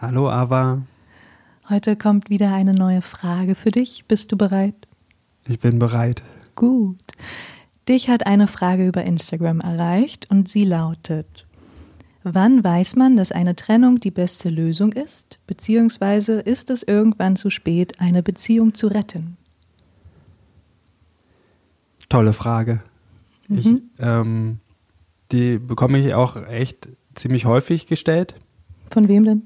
Hallo 0.00 0.30
Ava. 0.30 0.80
Heute 1.68 1.94
kommt 1.94 2.30
wieder 2.30 2.54
eine 2.54 2.72
neue 2.72 3.02
Frage 3.02 3.54
für 3.54 3.70
dich. 3.70 4.06
Bist 4.08 4.32
du 4.32 4.36
bereit? 4.38 4.74
Ich 5.46 5.58
bin 5.58 5.78
bereit. 5.78 6.22
Gut. 6.56 6.96
Dich 7.86 8.08
hat 8.08 8.26
eine 8.26 8.46
Frage 8.46 8.88
über 8.88 9.04
Instagram 9.04 9.60
erreicht 9.60 10.26
und 10.30 10.48
sie 10.48 10.64
lautet: 10.64 11.46
Wann 12.22 12.64
weiß 12.64 12.96
man, 12.96 13.14
dass 13.14 13.30
eine 13.30 13.54
Trennung 13.56 14.00
die 14.00 14.10
beste 14.10 14.48
Lösung 14.48 14.92
ist? 14.92 15.38
Beziehungsweise 15.46 16.40
ist 16.40 16.70
es 16.70 16.82
irgendwann 16.82 17.36
zu 17.36 17.50
spät, 17.50 18.00
eine 18.00 18.22
Beziehung 18.22 18.72
zu 18.72 18.86
retten? 18.86 19.36
Tolle 22.08 22.32
Frage. 22.32 22.80
Mhm. 23.48 23.58
Ich, 23.58 23.68
ähm, 23.98 24.60
die 25.30 25.58
bekomme 25.58 25.98
ich 25.98 26.14
auch 26.14 26.42
echt 26.48 26.88
ziemlich 27.14 27.44
häufig 27.44 27.86
gestellt. 27.86 28.34
Von 28.90 29.06
wem 29.06 29.24
denn? 29.24 29.42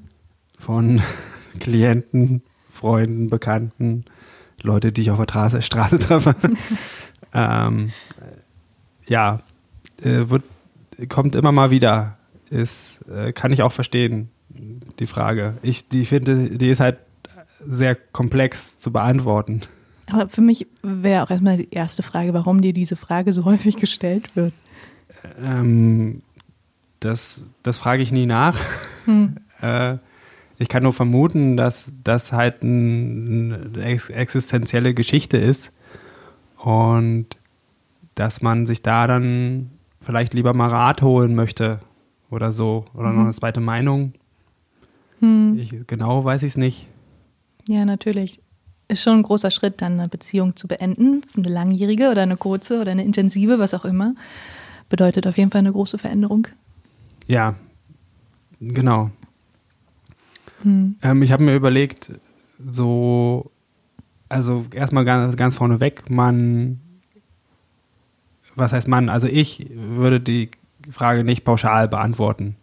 Von 0.59 1.03
Klienten, 1.61 2.43
Freunden, 2.69 3.31
Bekannten, 3.31 4.05
Leute, 4.63 4.93
die 4.93 5.03
ich 5.03 5.11
auf 5.11 5.19
der 5.19 5.25
Straße, 5.25 5.63
Straße 5.63 5.99
treffe. 5.99 6.35
ähm, 7.35 7.91
ja, 9.07 9.41
äh, 10.03 10.29
wird, 10.29 10.45
kommt 11.09 11.35
immer 11.35 11.53
mal 11.53 11.71
wieder 11.71 12.17
ist, 12.51 13.01
äh, 13.09 13.33
kann 13.33 13.53
ich 13.53 13.63
auch 13.63 13.73
verstehen, 13.73 14.31
die 14.99 15.07
Frage. 15.07 15.59
Ich, 15.63 15.89
die 15.89 16.05
finde, 16.05 16.51
die 16.51 16.69
ist 16.69 16.81
halt 16.81 16.99
sehr 17.65 17.95
komplex 17.95 18.79
zu 18.79 18.93
beantworten. 18.93 19.63
Aber 20.11 20.29
für 20.29 20.43
mich 20.43 20.67
wäre 20.83 21.23
auch 21.23 21.31
erstmal 21.31 21.57
die 21.57 21.71
erste 21.71 22.03
Frage, 22.03 22.35
warum 22.35 22.61
dir 22.61 22.73
diese 22.73 22.97
Frage 22.97 23.33
so 23.33 23.45
häufig 23.45 23.77
gestellt 23.77 24.37
wird. 24.37 24.53
Ähm, 25.43 26.23
das, 27.01 27.43
das 27.63 27.79
frage 27.79 28.03
ich 28.03 28.13
nie 28.13 28.27
nach. 28.27 28.59
Hm. 29.07 29.37
äh, 29.61 29.97
ich 30.59 30.69
kann 30.69 30.83
nur 30.83 30.93
vermuten, 30.93 31.57
dass 31.57 31.91
das 32.03 32.33
halt 32.33 32.63
eine 32.63 33.71
existenzielle 33.75 34.95
Geschichte 34.95 35.37
ist 35.37 35.73
und 36.59 37.27
dass 38.15 38.43
man 38.43 38.67
sich 38.67 38.83
da 38.83 39.07
dann 39.07 39.71
vielleicht 40.01 40.35
lieber 40.35 40.55
mal 40.55 40.71
Rat 40.71 41.03
holen 41.03 41.35
möchte 41.35 41.81
oder 42.31 42.53
so. 42.53 42.85
Oder 42.95 43.11
mhm. 43.11 43.17
noch 43.17 43.25
eine 43.25 43.33
zweite 43.33 43.61
Meinung. 43.61 44.13
Hm. 45.21 45.59
Ich, 45.59 45.75
genau 45.87 46.25
weiß 46.25 46.43
ich 46.43 46.53
es 46.53 46.57
nicht. 46.57 46.87
Ja, 47.67 47.85
natürlich. 47.85 48.41
Ist 48.87 49.03
schon 49.03 49.19
ein 49.19 49.23
großer 49.23 49.51
Schritt, 49.51 49.81
dann 49.81 49.99
eine 49.99 50.09
Beziehung 50.09 50.57
zu 50.57 50.69
beenden. 50.69 51.25
Eine 51.37 51.49
langjährige 51.49 52.11
oder 52.11 52.23
eine 52.23 52.37
kurze 52.37 52.81
oder 52.81 52.93
eine 52.93 53.05
intensive, 53.05 53.59
was 53.59 53.75
auch 53.75 53.85
immer. 53.85 54.15
Bedeutet 54.89 55.27
auf 55.27 55.39
jeden 55.39 55.51
Fall 55.51 55.61
eine 55.61 55.73
große 55.73 55.99
Veränderung. 55.99 56.47
Ja, 57.27 57.55
genau. 58.61 59.11
Hm. 60.65 60.97
Ähm, 61.03 61.23
ich 61.23 61.33
habe 61.33 61.45
mir 61.45 61.55
überlegt, 61.55 62.13
so, 62.69 63.51
also 64.29 64.67
erstmal 64.73 65.05
ganz, 65.05 65.37
ganz 65.37 65.55
vorneweg, 65.55 66.11
man, 66.11 66.81
was 68.55 68.73
heißt 68.73 68.89
man? 68.89 69.09
Also 69.09 69.27
ich 69.27 69.67
würde 69.73 70.21
die 70.21 70.51
Frage 70.91 71.25
nicht 71.25 71.45
pauschal 71.45 71.89
beantworten. 71.89 72.57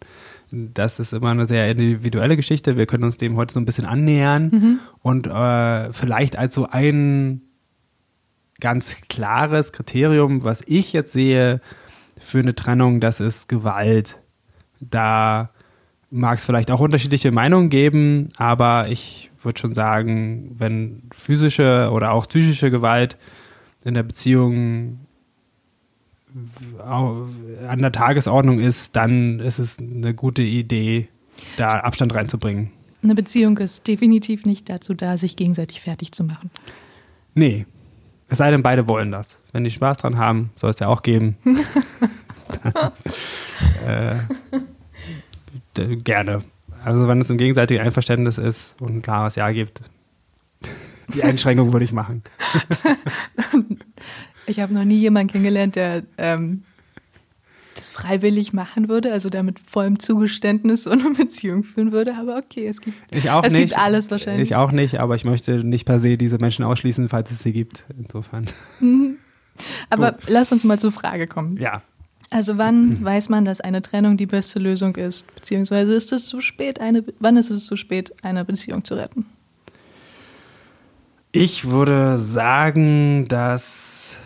Das 0.50 1.00
ist 1.00 1.14
immer 1.14 1.30
eine 1.30 1.46
sehr 1.46 1.70
individuelle 1.70 2.36
Geschichte. 2.36 2.76
Wir 2.76 2.86
können 2.86 3.04
uns 3.04 3.16
dem 3.16 3.36
heute 3.36 3.54
so 3.54 3.60
ein 3.60 3.64
bisschen 3.64 3.86
annähern 3.86 4.50
mhm. 4.52 4.80
und 5.00 5.26
äh, 5.26 5.92
vielleicht 5.92 6.36
als 6.36 6.54
so 6.54 6.68
ein 6.68 7.40
ganz 8.60 8.96
klares 9.08 9.72
Kriterium, 9.72 10.44
was 10.44 10.62
ich 10.66 10.92
jetzt 10.92 11.12
sehe 11.12 11.60
für 12.20 12.38
eine 12.38 12.54
Trennung, 12.54 13.00
das 13.00 13.18
ist 13.18 13.48
Gewalt. 13.48 14.18
Da 14.78 15.50
mag 16.12 16.38
es 16.38 16.44
vielleicht 16.44 16.70
auch 16.70 16.80
unterschiedliche 16.80 17.32
Meinungen 17.32 17.70
geben, 17.70 18.28
aber 18.36 18.88
ich 18.88 19.30
würde 19.42 19.58
schon 19.58 19.74
sagen, 19.74 20.54
wenn 20.58 21.02
physische 21.16 21.90
oder 21.90 22.12
auch 22.12 22.28
psychische 22.28 22.70
Gewalt 22.70 23.16
in 23.82 23.94
der 23.94 24.04
Beziehung 24.04 25.00
an 26.78 27.78
der 27.80 27.92
Tagesordnung 27.92 28.58
ist, 28.60 28.96
dann 28.96 29.40
ist 29.40 29.58
es 29.58 29.78
eine 29.78 30.14
gute 30.14 30.42
Idee, 30.42 31.08
da 31.56 31.80
Abstand 31.80 32.14
reinzubringen. 32.14 32.70
Eine 33.02 33.14
Beziehung 33.14 33.58
ist 33.58 33.86
definitiv 33.86 34.46
nicht 34.46 34.68
dazu 34.68 34.94
da, 34.94 35.18
sich 35.18 35.36
gegenseitig 35.36 35.80
fertig 35.80 36.12
zu 36.12 36.24
machen. 36.24 36.50
Nee. 37.34 37.66
Es 38.28 38.38
sei 38.38 38.50
denn, 38.50 38.62
beide 38.62 38.88
wollen 38.88 39.10
das. 39.10 39.38
Wenn 39.52 39.64
die 39.64 39.70
Spaß 39.70 39.98
dran 39.98 40.16
haben, 40.16 40.50
soll 40.56 40.70
es 40.70 40.78
ja 40.78 40.88
auch 40.88 41.02
geben. 41.02 41.36
dann, 42.62 42.92
äh, 43.86 44.14
gerne. 45.74 46.42
Also 46.84 47.06
wenn 47.08 47.20
es 47.20 47.30
im 47.30 47.38
gegenseitigen 47.38 47.80
Einverständnis 47.80 48.38
ist 48.38 48.80
und 48.80 48.96
ein 48.96 49.02
klares 49.02 49.36
Ja 49.36 49.50
gibt, 49.50 49.82
die 51.14 51.22
Einschränkung 51.22 51.72
würde 51.72 51.84
ich 51.84 51.92
machen. 51.92 52.22
Ich 54.46 54.58
habe 54.60 54.74
noch 54.74 54.84
nie 54.84 54.98
jemanden 54.98 55.32
kennengelernt, 55.32 55.76
der 55.76 56.02
ähm, 56.18 56.64
das 57.74 57.88
freiwillig 57.88 58.52
machen 58.52 58.88
würde, 58.88 59.12
also 59.12 59.30
der 59.30 59.42
mit 59.42 59.60
vollem 59.60 59.98
Zugeständnis 59.98 60.84
so 60.84 60.90
eine 60.90 61.10
Beziehung 61.10 61.64
führen 61.64 61.92
würde. 61.92 62.16
Aber 62.16 62.36
okay, 62.36 62.66
es 62.66 62.80
gibt, 62.80 62.96
ich 63.14 63.30
auch 63.30 63.44
es 63.44 63.52
nicht. 63.52 63.68
gibt 63.68 63.78
alles 63.78 64.10
wahrscheinlich. 64.10 64.50
Ich 64.50 64.56
auch 64.56 64.72
nicht, 64.72 64.98
aber 64.98 65.14
ich 65.14 65.24
möchte 65.24 65.64
nicht 65.64 65.84
per 65.84 66.00
se 66.00 66.16
diese 66.16 66.38
Menschen 66.38 66.64
ausschließen, 66.64 67.08
falls 67.08 67.30
es 67.30 67.40
sie 67.40 67.52
gibt. 67.52 67.84
Insofern. 67.96 68.46
Mhm. 68.80 69.16
Aber 69.90 70.12
Gut. 70.12 70.22
lass 70.28 70.50
uns 70.50 70.64
mal 70.64 70.78
zur 70.78 70.92
Frage 70.92 71.26
kommen. 71.26 71.56
Ja. 71.58 71.82
Also 72.32 72.56
wann 72.56 73.00
mhm. 73.00 73.04
weiß 73.04 73.28
man, 73.28 73.44
dass 73.44 73.60
eine 73.60 73.82
Trennung 73.82 74.16
die 74.16 74.26
beste 74.26 74.58
Lösung 74.58 74.96
ist? 74.96 75.32
Beziehungsweise 75.34 75.92
ist 75.94 76.12
es 76.12 76.26
zu 76.26 76.40
spät, 76.40 76.80
eine, 76.80 77.04
wann 77.20 77.36
ist 77.36 77.50
es 77.50 77.66
zu 77.66 77.76
spät, 77.76 78.14
eine 78.22 78.44
Beziehung 78.44 78.84
zu 78.84 78.94
retten? 78.94 79.26
Ich 81.30 81.70
würde 81.70 82.18
sagen, 82.18 83.26
dass 83.28 84.16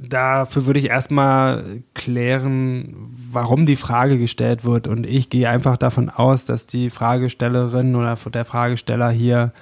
dafür 0.00 0.66
würde 0.66 0.78
ich 0.78 0.86
erstmal 0.86 1.82
klären, 1.94 2.94
warum 3.30 3.66
die 3.66 3.76
Frage 3.76 4.18
gestellt 4.18 4.64
wird. 4.64 4.86
Und 4.86 5.04
ich 5.04 5.30
gehe 5.30 5.48
einfach 5.48 5.76
davon 5.76 6.10
aus, 6.10 6.44
dass 6.44 6.66
die 6.66 6.90
Fragestellerin 6.90 7.96
oder 7.96 8.16
der 8.32 8.44
Fragesteller 8.44 9.10
hier 9.10 9.52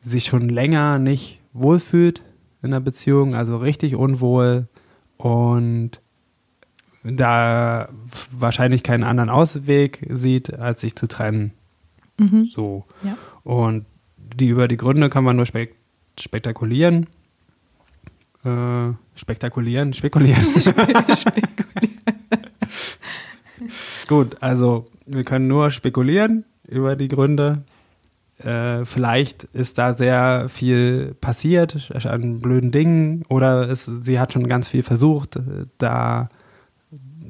sich 0.00 0.24
schon 0.24 0.48
länger 0.48 0.98
nicht 0.98 1.40
wohlfühlt 1.52 2.22
in 2.62 2.72
der 2.72 2.80
Beziehung, 2.80 3.34
also 3.34 3.56
richtig 3.56 3.94
unwohl 3.94 4.68
und 5.24 6.02
da 7.02 7.88
wahrscheinlich 8.30 8.82
keinen 8.82 9.04
anderen 9.04 9.30
Ausweg 9.30 10.04
sieht, 10.10 10.52
als 10.52 10.82
sich 10.82 10.96
zu 10.96 11.06
trennen. 11.06 11.52
Mhm. 12.18 12.44
So. 12.44 12.84
Ja. 13.02 13.16
Und 13.42 13.86
die 14.18 14.48
über 14.48 14.68
die 14.68 14.76
Gründe 14.76 15.08
kann 15.08 15.24
man 15.24 15.36
nur 15.36 15.46
spek 15.46 15.76
spektakulieren 16.20 17.06
äh, 18.44 18.92
spektakulieren, 19.14 19.94
spekulieren. 19.94 20.44
spekulieren. 21.16 21.94
Gut, 24.06 24.36
also 24.42 24.90
wir 25.06 25.24
können 25.24 25.48
nur 25.48 25.70
spekulieren 25.70 26.44
über 26.68 26.96
die 26.96 27.08
Gründe. 27.08 27.64
Äh, 28.38 28.84
vielleicht 28.84 29.44
ist 29.44 29.78
da 29.78 29.92
sehr 29.92 30.48
viel 30.48 31.14
passiert 31.20 31.90
an 32.04 32.40
blöden 32.40 32.72
Dingen 32.72 33.22
oder 33.28 33.68
es, 33.68 33.86
sie 33.86 34.18
hat 34.18 34.32
schon 34.32 34.48
ganz 34.48 34.66
viel 34.66 34.82
versucht, 34.82 35.38
da 35.78 36.28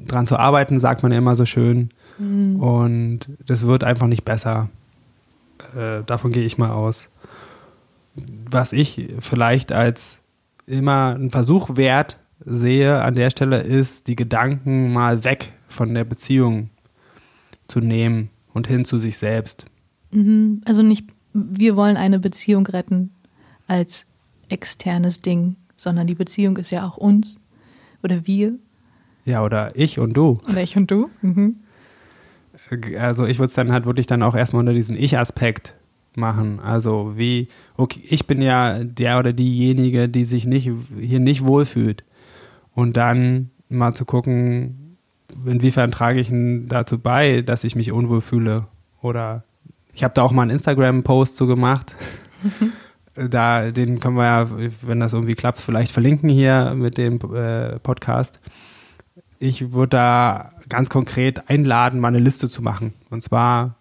dran 0.07 0.27
zu 0.27 0.37
arbeiten, 0.37 0.79
sagt 0.79 1.03
man 1.03 1.11
ja 1.11 1.17
immer 1.17 1.35
so 1.35 1.45
schön. 1.45 1.89
Mhm. 2.17 2.59
Und 2.59 3.29
das 3.45 3.63
wird 3.63 3.83
einfach 3.83 4.07
nicht 4.07 4.25
besser. 4.25 4.69
Äh, 5.75 6.03
davon 6.05 6.31
gehe 6.31 6.45
ich 6.45 6.57
mal 6.57 6.71
aus. 6.71 7.09
Was 8.49 8.71
ich 8.73 9.13
vielleicht 9.19 9.71
als 9.71 10.19
immer 10.65 11.15
einen 11.15 11.31
Versuch 11.31 11.75
wert 11.75 12.17
sehe 12.39 13.01
an 13.01 13.15
der 13.15 13.29
Stelle, 13.29 13.61
ist, 13.61 14.07
die 14.07 14.15
Gedanken 14.15 14.93
mal 14.93 15.23
weg 15.23 15.53
von 15.67 15.93
der 15.93 16.05
Beziehung 16.05 16.69
zu 17.67 17.79
nehmen 17.79 18.29
und 18.53 18.67
hin 18.67 18.85
zu 18.85 18.97
sich 18.97 19.17
selbst. 19.17 19.65
Mhm. 20.15 20.61
Also 20.65 20.81
nicht, 20.81 21.07
wir 21.33 21.75
wollen 21.75 21.97
eine 21.97 22.19
Beziehung 22.19 22.65
retten 22.67 23.11
als 23.67 24.05
externes 24.49 25.21
Ding, 25.21 25.55
sondern 25.75 26.07
die 26.07 26.15
Beziehung 26.15 26.57
ist 26.57 26.71
ja 26.71 26.85
auch 26.85 26.97
uns 26.97 27.39
oder 28.03 28.25
wir. 28.25 28.53
Ja, 29.25 29.43
oder 29.43 29.75
ich 29.75 29.99
und 29.99 30.15
du. 30.15 30.39
Oder 30.49 30.61
ich 30.61 30.77
und 30.77 30.89
du. 30.89 31.09
Mhm. 31.21 31.57
also 32.97 33.25
ich 33.25 33.39
würde 33.39 33.47
es 33.47 33.55
dann 33.55 33.71
halt 33.71 33.85
wirklich 33.85 34.07
dann 34.07 34.23
auch 34.23 34.35
erstmal 34.35 34.61
unter 34.61 34.73
diesem 34.73 34.95
Ich-Aspekt 34.95 35.75
machen. 36.15 36.59
Also 36.59 37.13
wie, 37.17 37.49
okay, 37.75 38.01
ich 38.07 38.27
bin 38.27 38.41
ja 38.41 38.83
der 38.83 39.19
oder 39.19 39.33
diejenige, 39.33 40.07
die 40.07 40.23
sich 40.23 40.45
nicht 40.45 40.71
hier 40.97 41.19
nicht 41.19 41.45
wohlfühlt. 41.45 42.03
Und 42.71 42.97
dann 42.97 43.49
mal 43.67 43.93
zu 43.93 44.05
gucken, 44.05 44.97
inwiefern 45.45 45.91
trage 45.91 46.19
ich 46.19 46.31
dazu 46.67 46.99
bei, 46.99 47.41
dass 47.41 47.63
ich 47.63 47.75
mich 47.75 47.91
unwohl 47.91 48.21
fühle. 48.21 48.67
Oder 49.01 49.43
ich 49.95 50.03
habe 50.03 50.13
da 50.13 50.21
auch 50.21 50.31
mal 50.31 50.43
einen 50.43 50.51
Instagram-Post 50.51 51.37
zu 51.37 51.47
gemacht. 51.47 51.95
da, 53.15 53.71
den 53.71 53.99
können 53.99 54.17
wir 54.17 54.25
ja, 54.25 54.49
wenn 54.81 54.99
das 54.99 55.13
irgendwie 55.13 55.35
klappt, 55.35 55.59
vielleicht 55.59 55.91
verlinken 55.91 56.29
hier 56.29 56.73
mit 56.75 56.97
dem 56.97 57.19
äh, 57.33 57.79
Podcast. 57.79 58.39
Ich 59.39 59.71
würde 59.71 59.89
da 59.89 60.51
ganz 60.67 60.89
konkret 60.89 61.49
einladen, 61.49 61.99
mal 61.99 62.09
eine 62.09 62.19
Liste 62.19 62.49
zu 62.49 62.61
machen. 62.61 62.93
Und 63.09 63.23
zwar 63.23 63.75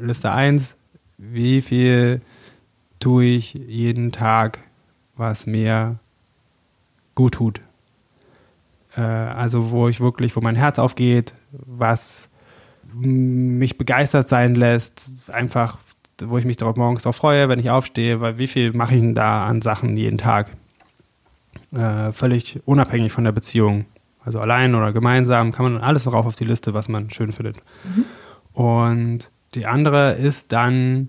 Liste 0.00 0.32
1, 0.32 0.74
wie 1.18 1.60
viel 1.60 2.22
tue 2.98 3.24
ich 3.24 3.52
jeden 3.52 4.10
Tag, 4.10 4.60
was 5.16 5.46
mir 5.46 5.98
gut 7.14 7.34
tut. 7.34 7.60
Äh, 8.96 9.02
also 9.02 9.70
wo 9.70 9.88
ich 9.88 10.00
wirklich, 10.00 10.34
wo 10.34 10.40
mein 10.40 10.56
Herz 10.56 10.78
aufgeht, 10.78 11.34
was 11.52 12.30
mich 12.94 13.78
begeistert 13.78 14.28
sein 14.28 14.54
lässt, 14.54 15.12
einfach, 15.28 15.78
wo 16.22 16.38
ich 16.38 16.44
mich 16.44 16.56
darauf 16.56 16.76
morgens 16.76 17.02
darauf 17.02 17.16
freue, 17.16 17.48
wenn 17.48 17.60
ich 17.60 17.70
aufstehe, 17.70 18.20
weil 18.20 18.38
wie 18.38 18.46
viel 18.46 18.72
mache 18.72 18.94
ich 18.94 19.00
denn 19.00 19.14
da 19.14 19.46
an 19.46 19.62
Sachen 19.62 19.96
jeden 19.96 20.18
Tag? 20.18 20.50
Äh, 21.72 22.12
völlig 22.12 22.60
unabhängig 22.64 23.12
von 23.12 23.24
der 23.24 23.32
Beziehung. 23.32 23.84
Also 24.24 24.40
allein 24.40 24.74
oder 24.74 24.92
gemeinsam 24.92 25.52
kann 25.52 25.72
man 25.72 25.82
alles 25.82 26.04
drauf 26.04 26.26
auf 26.26 26.36
die 26.36 26.44
Liste, 26.44 26.74
was 26.74 26.88
man 26.88 27.10
schön 27.10 27.32
findet. 27.32 27.56
Mhm. 27.84 28.04
Und 28.52 29.30
die 29.54 29.66
andere 29.66 30.12
ist 30.14 30.52
dann, 30.52 31.08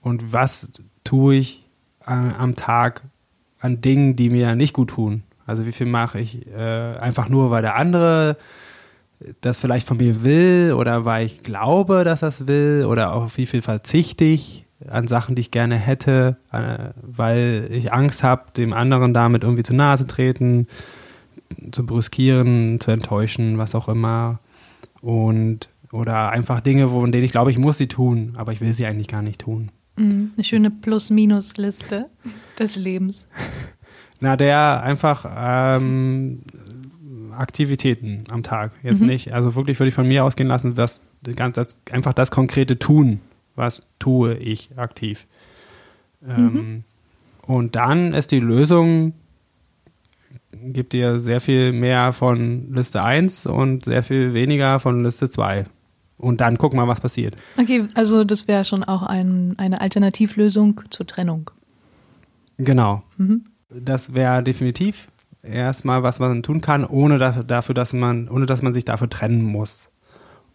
und 0.00 0.32
was 0.32 0.70
tue 1.02 1.36
ich 1.36 1.64
äh, 2.06 2.12
am 2.12 2.56
Tag 2.56 3.02
an 3.60 3.80
Dingen, 3.80 4.16
die 4.16 4.30
mir 4.30 4.54
nicht 4.54 4.74
gut 4.74 4.90
tun? 4.90 5.22
Also 5.46 5.66
wie 5.66 5.72
viel 5.72 5.86
mache 5.86 6.20
ich 6.20 6.46
äh, 6.46 6.96
einfach 6.96 7.28
nur, 7.28 7.50
weil 7.50 7.62
der 7.62 7.76
andere 7.76 8.36
das 9.40 9.58
vielleicht 9.58 9.86
von 9.86 9.96
mir 9.96 10.24
will 10.24 10.74
oder 10.76 11.04
weil 11.04 11.26
ich 11.26 11.42
glaube, 11.42 12.04
dass 12.04 12.20
das 12.20 12.46
will 12.46 12.86
oder 12.88 13.12
auf 13.12 13.36
wie 13.36 13.46
viel 13.46 13.62
verzichte 13.62 14.24
ich 14.24 14.64
an 14.88 15.06
Sachen, 15.06 15.34
die 15.34 15.40
ich 15.40 15.50
gerne 15.50 15.76
hätte, 15.76 16.36
äh, 16.52 16.90
weil 17.02 17.68
ich 17.70 17.92
Angst 17.92 18.22
habe, 18.22 18.50
dem 18.56 18.72
anderen 18.72 19.14
damit 19.14 19.42
irgendwie 19.42 19.62
zu 19.62 19.74
nahe 19.74 19.96
zu 19.96 20.06
treten, 20.06 20.66
zu 21.72 21.86
brüskieren, 21.86 22.80
zu 22.80 22.90
enttäuschen, 22.90 23.58
was 23.58 23.74
auch 23.74 23.88
immer. 23.88 24.40
Und 25.00 25.68
oder 25.92 26.30
einfach 26.30 26.60
Dinge, 26.60 26.88
von 26.88 27.12
denen 27.12 27.24
ich 27.24 27.30
glaube, 27.30 27.50
ich 27.50 27.58
muss 27.58 27.78
sie 27.78 27.86
tun, 27.86 28.34
aber 28.36 28.52
ich 28.52 28.60
will 28.60 28.72
sie 28.72 28.86
eigentlich 28.86 29.08
gar 29.08 29.22
nicht 29.22 29.42
tun. 29.42 29.70
Mhm, 29.96 30.32
eine 30.34 30.44
schöne 30.44 30.70
Plus-Minus-Liste 30.70 32.06
des 32.58 32.76
Lebens. 32.76 33.28
Na, 34.20 34.36
der 34.36 34.82
einfach 34.82 35.26
ähm, 35.36 36.40
Aktivitäten 37.38 38.24
am 38.30 38.42
Tag. 38.42 38.72
Jetzt 38.82 39.00
mhm. 39.00 39.08
nicht, 39.08 39.32
also 39.32 39.54
wirklich 39.54 39.78
würde 39.78 39.88
ich 39.88 39.94
von 39.94 40.08
mir 40.08 40.24
ausgehen 40.24 40.48
lassen, 40.48 40.74
dass 40.74 41.00
das, 41.22 41.78
einfach 41.90 42.12
das 42.12 42.30
konkrete 42.30 42.78
Tun, 42.78 43.20
was 43.54 43.82
tue 43.98 44.34
ich 44.34 44.70
aktiv. 44.76 45.26
Ähm, 46.26 46.52
mhm. 46.52 46.84
Und 47.46 47.76
dann 47.76 48.14
ist 48.14 48.30
die 48.30 48.40
Lösung, 48.40 49.12
gibt 50.52 50.92
dir 50.92 51.20
sehr 51.20 51.40
viel 51.40 51.72
mehr 51.72 52.12
von 52.12 52.72
Liste 52.72 53.02
1 53.02 53.46
und 53.46 53.84
sehr 53.84 54.02
viel 54.02 54.34
weniger 54.34 54.80
von 54.80 55.04
Liste 55.04 55.28
2 55.28 55.66
und 56.16 56.40
dann 56.40 56.58
gucken 56.58 56.78
wir, 56.78 56.88
was 56.88 57.00
passiert. 57.00 57.36
Okay, 57.58 57.86
also 57.94 58.24
das 58.24 58.48
wäre 58.48 58.64
schon 58.64 58.84
auch 58.84 59.02
ein, 59.02 59.54
eine 59.58 59.80
Alternativlösung 59.80 60.80
zur 60.90 61.06
Trennung. 61.06 61.50
Genau. 62.56 63.02
Mhm. 63.16 63.44
Das 63.68 64.14
wäre 64.14 64.42
definitiv 64.42 65.08
erstmal, 65.44 66.02
was 66.02 66.18
man 66.18 66.42
tun 66.42 66.60
kann, 66.60 66.84
ohne 66.84 67.18
dafür, 67.18 67.74
dass 67.74 67.92
man, 67.92 68.28
ohne 68.28 68.46
dass 68.46 68.62
man 68.62 68.72
sich 68.72 68.84
dafür 68.84 69.08
trennen 69.08 69.42
muss. 69.42 69.88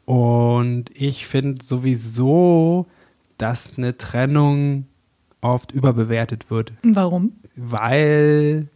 Und 0.06 0.86
ich 0.94 1.28
finde 1.28 1.64
sowieso, 1.64 2.88
dass 3.38 3.78
eine 3.78 3.98
Trennung 3.98 4.86
oft 5.42 5.72
überbewertet 5.72 6.50
wird. 6.50 6.74
Warum? 6.84 7.34
Weil 7.56 8.68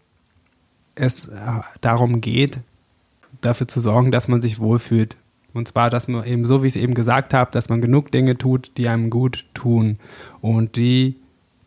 es 0.95 1.27
darum 1.81 2.21
geht, 2.21 2.59
dafür 3.41 3.67
zu 3.67 3.79
sorgen, 3.79 4.11
dass 4.11 4.27
man 4.27 4.41
sich 4.41 4.59
wohlfühlt 4.59 5.17
und 5.53 5.67
zwar, 5.67 5.89
dass 5.89 6.07
man 6.07 6.25
eben 6.25 6.45
so, 6.45 6.63
wie 6.63 6.67
ich 6.67 6.75
es 6.75 6.81
eben 6.81 6.93
gesagt 6.93 7.33
habe, 7.33 7.51
dass 7.51 7.69
man 7.69 7.81
genug 7.81 8.11
Dinge 8.11 8.37
tut, 8.37 8.71
die 8.77 8.87
einem 8.87 9.09
gut 9.09 9.45
tun. 9.53 9.97
Und 10.41 10.75
die, 10.75 11.15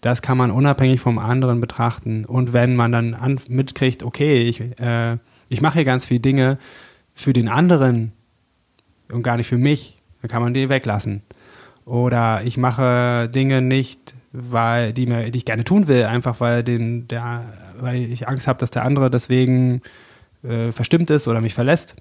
das 0.07 0.23
kann 0.23 0.39
man 0.39 0.51
unabhängig 0.51 1.01
vom 1.01 1.19
anderen 1.19 1.61
betrachten. 1.61 2.25
Und 2.25 2.53
wenn 2.53 2.77
man 2.77 2.93
dann 2.93 3.15
an, 3.15 3.41
mitkriegt, 3.49 4.03
okay, 4.05 4.43
ich, 4.43 4.61
äh, 4.81 5.19
ich 5.49 5.61
mache 5.61 5.75
hier 5.75 5.85
ganz 5.85 6.07
viele 6.07 6.21
Dinge 6.21 6.59
für 7.15 7.33
den 7.33 7.49
anderen 7.49 8.13
und 9.11 9.23
gar 9.23 9.37
nicht 9.37 9.49
für 9.49 9.59
mich, 9.59 9.99
dann 10.23 10.31
kann 10.31 10.43
man 10.43 10.55
die 10.55 10.69
weglassen. 10.69 11.23
Oder 11.85 12.43
ich 12.45 12.57
mache 12.57 13.29
Dinge 13.29 13.63
nicht, 13.63 14.15
weil 14.33 14.93
die, 14.93 15.07
mir, 15.07 15.31
die 15.31 15.39
ich 15.39 15.45
gerne 15.45 15.65
tun 15.65 15.89
will, 15.89 16.05
einfach 16.05 16.41
weil, 16.41 16.63
den, 16.63 17.09
der, 17.09 17.45
weil 17.79 17.97
ich 17.97 18.29
Angst 18.29 18.47
habe, 18.47 18.61
dass 18.61 18.71
der 18.71 18.85
andere 18.85 19.11
deswegen 19.11 19.83
äh, 20.43 20.71
verstimmt 20.73 21.11
ist 21.11 21.27
oder 21.27 21.41
mich 21.41 21.55
verlässt 21.55 21.97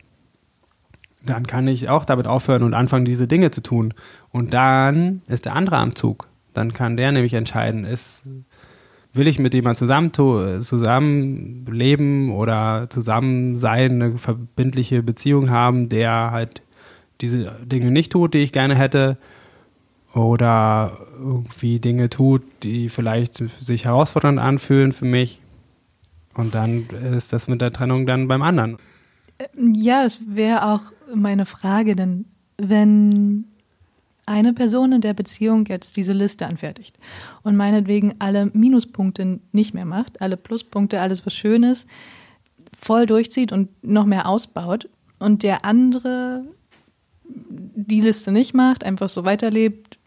dann 1.25 1.47
kann 1.47 1.67
ich 1.67 1.89
auch 1.89 2.05
damit 2.05 2.27
aufhören 2.27 2.63
und 2.63 2.73
anfangen, 2.73 3.05
diese 3.05 3.27
Dinge 3.27 3.51
zu 3.51 3.61
tun. 3.61 3.93
Und 4.29 4.53
dann 4.53 5.23
ist 5.27 5.45
der 5.45 5.55
andere 5.55 5.77
am 5.77 5.95
Zug. 5.95 6.27
Dann 6.55 6.73
kann 6.73 6.97
der 6.97 7.11
nämlich 7.11 7.33
entscheiden, 7.33 7.85
ist, 7.85 8.23
will 9.13 9.27
ich 9.27 9.39
mit 9.39 9.53
jemandem 9.53 9.77
zusammen, 9.77 10.13
zusammenleben 10.13 12.31
oder 12.31 12.87
zusammen 12.89 13.57
sein, 13.57 14.01
eine 14.01 14.17
verbindliche 14.17 15.03
Beziehung 15.03 15.49
haben, 15.49 15.89
der 15.89 16.31
halt 16.31 16.61
diese 17.21 17.55
Dinge 17.63 17.91
nicht 17.91 18.11
tut, 18.11 18.33
die 18.33 18.39
ich 18.39 18.51
gerne 18.51 18.75
hätte, 18.75 19.17
oder 20.13 20.97
irgendwie 21.17 21.79
Dinge 21.79 22.09
tut, 22.09 22.41
die 22.63 22.89
vielleicht 22.89 23.35
sich 23.35 23.85
herausfordernd 23.85 24.39
anfühlen 24.39 24.93
für 24.93 25.05
mich. 25.05 25.41
Und 26.35 26.55
dann 26.55 26.87
ist 26.87 27.33
das 27.33 27.47
mit 27.47 27.61
der 27.61 27.73
Trennung 27.73 28.05
dann 28.05 28.27
beim 28.27 28.41
anderen. 28.41 28.77
Ja, 29.73 30.03
das 30.03 30.19
wäre 30.25 30.65
auch 30.65 30.81
meine 31.13 31.45
Frage, 31.45 31.95
denn 31.95 32.25
wenn 32.57 33.45
eine 34.25 34.53
Person 34.53 34.91
in 34.91 35.01
der 35.01 35.13
Beziehung 35.13 35.65
jetzt 35.65 35.97
diese 35.97 36.13
Liste 36.13 36.47
anfertigt 36.47 36.97
und 37.43 37.55
meinetwegen 37.55 38.15
alle 38.19 38.47
Minuspunkte 38.47 39.39
nicht 39.51 39.73
mehr 39.73 39.85
macht, 39.85 40.21
alle 40.21 40.37
Pluspunkte, 40.37 40.99
alles 40.99 41.25
was 41.25 41.33
schön 41.33 41.63
ist, 41.63 41.87
voll 42.77 43.05
durchzieht 43.05 43.51
und 43.51 43.69
noch 43.83 44.05
mehr 44.05 44.27
ausbaut 44.27 44.89
und 45.19 45.43
der 45.43 45.65
andere 45.65 46.43
die 47.27 48.01
Liste 48.01 48.31
nicht 48.31 48.53
macht, 48.53 48.83
einfach 48.83 49.09
so 49.09 49.25
weiterlebt, 49.25 49.97